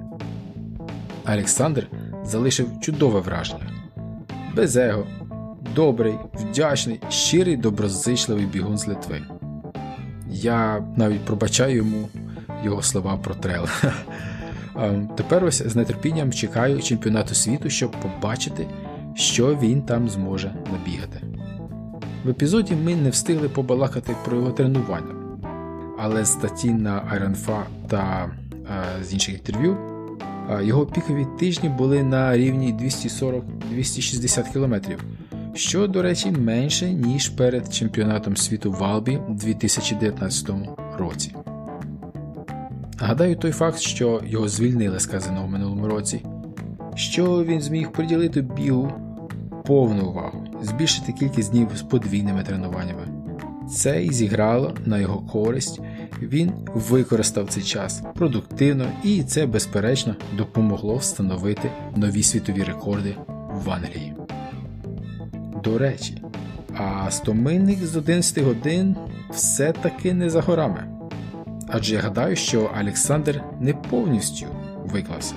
[1.33, 1.87] Олександр
[2.23, 3.71] залишив чудове враження.
[4.55, 5.07] Без его,
[5.75, 9.21] добрий, вдячний, щирий, доброзичливий бігун з Литви.
[10.29, 12.09] Я навіть пробачаю йому
[12.63, 13.65] його слова про трел.
[15.17, 18.67] Тепер ось з нетерпінням чекаю чемпіонату світу, щоб побачити,
[19.15, 21.21] що він там зможе набігати.
[22.25, 25.15] В епізоді ми не встигли побалакати про його тренування,
[25.97, 28.31] але з статті на Ironfa та
[28.99, 29.77] е, з інших інтерв'ю
[30.61, 34.75] його пікові тижні були на рівні 240-260 км,
[35.53, 40.51] що, до речі, менше, ніж перед чемпіонатом світу в Албі у 2019
[40.97, 41.35] році.
[43.03, 46.25] Гадаю, той факт, що його звільнили з казино в минулому році,
[46.95, 48.93] що він зміг приділити бігу
[49.65, 53.07] повну увагу, збільшити кількість днів з подвійними тренуваннями.
[53.71, 55.81] Це і зіграло на його користь,
[56.21, 63.15] він використав цей час продуктивно і це, безперечно, допомогло встановити нові світові рекорди
[63.65, 64.13] в Англії.
[65.63, 66.21] До речі,
[66.77, 68.95] а стомильник з 11 годин
[69.29, 71.00] все-таки не за горами.
[71.73, 74.45] Адже я гадаю, що Олександр не повністю
[74.85, 75.35] виклався.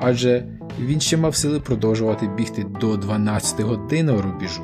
[0.00, 0.44] Адже
[0.80, 4.62] він ще мав сили продовжувати бігти до 12 годинного рубіжу,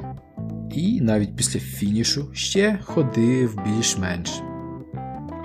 [0.71, 4.43] і навіть після фінішу ще ходив більш-менш.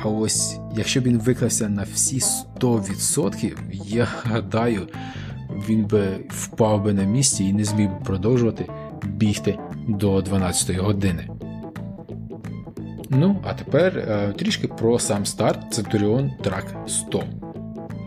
[0.03, 2.19] А ось якщо б він виклався на всі
[2.59, 3.53] 100%,
[3.85, 4.87] я гадаю,
[5.69, 8.65] він би впав би на місці і не зміг би продовжувати
[9.03, 11.29] бігти до 12 години.
[13.09, 17.23] Ну, а тепер е, трішки про сам старт Centurion Track 100.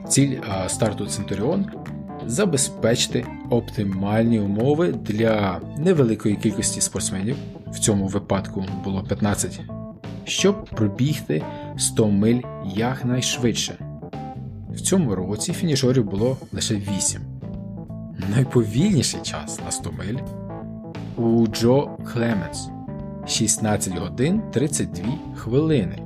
[0.08, 1.64] Ціль е, старту Centurion
[2.26, 7.36] забезпечити оптимальні умови для невеликої кількості спортсменів,
[7.66, 9.60] в цьому випадку було 15,
[10.24, 11.42] щоб пробігти
[11.78, 12.40] 100 миль
[12.74, 13.74] якнайшвидше.
[14.70, 17.20] В цьому році фінішерів було лише 8.
[18.36, 20.18] Найповільніший час на 100 миль
[21.16, 22.68] у Джо Клеменс
[23.26, 25.04] 16 годин 32
[25.36, 25.98] хвилини.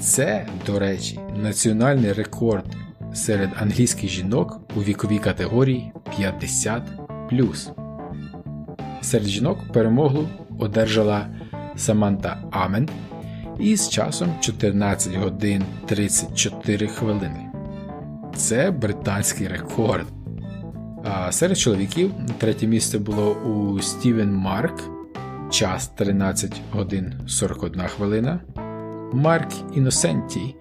[0.00, 2.76] Це, до речі, національний рекорд
[3.14, 6.82] серед англійських жінок у віковій категорії 50.
[9.02, 10.28] Серед жінок перемогу
[10.58, 11.26] одержала
[11.76, 12.88] Саманта Амен
[13.58, 17.50] із часом 14 годин 34 хвилини.
[18.36, 20.06] Це британський рекорд.
[21.04, 24.80] А серед чоловіків третє місце було у Стівен Марк,
[25.54, 28.40] час 13 годин 41 хвилина.
[29.12, 30.56] Марк Іносенті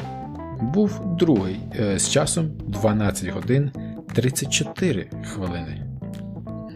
[0.61, 3.71] був другий е, з часом 12 годин
[4.13, 5.85] 34 хвилини.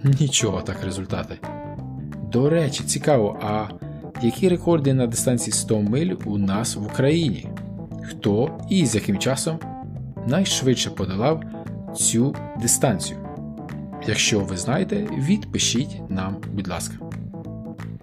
[0.04, 1.40] Нічого так результати.
[2.32, 3.66] До речі, цікаво, а
[4.22, 7.50] які рекорди на дистанції 100 миль у нас в Україні?
[8.04, 9.60] Хто і з яким часом
[10.28, 11.44] найшвидше подолав
[11.96, 13.20] цю дистанцію?
[14.08, 17.07] Якщо ви знаєте, відпишіть нам, будь ласка.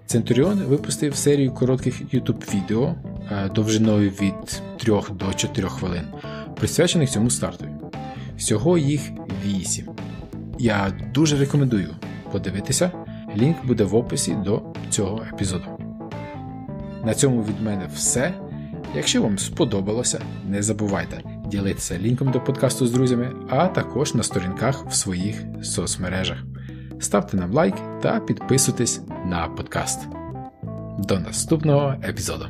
[0.06, 2.94] Центуріон випустив серію коротких YouTube відео
[3.30, 6.04] е, довжиною від 3 до 4 хвилин,
[6.56, 7.64] присвячених цьому старту.
[8.36, 9.00] Всього їх
[9.46, 9.88] 8.
[10.58, 11.88] Я дуже рекомендую
[12.32, 12.90] подивитися,
[13.36, 15.64] лінк буде в описі до цього епізоду.
[17.04, 18.34] На цьому від мене все.
[18.96, 24.86] Якщо вам сподобалося, не забувайте ділитися лінком до подкасту з друзями, а також на сторінках
[24.86, 26.38] в своїх соцмережах.
[27.04, 30.08] Ставте нам лайк та підписуйтесь на подкаст.
[30.98, 32.46] До наступного епізоду.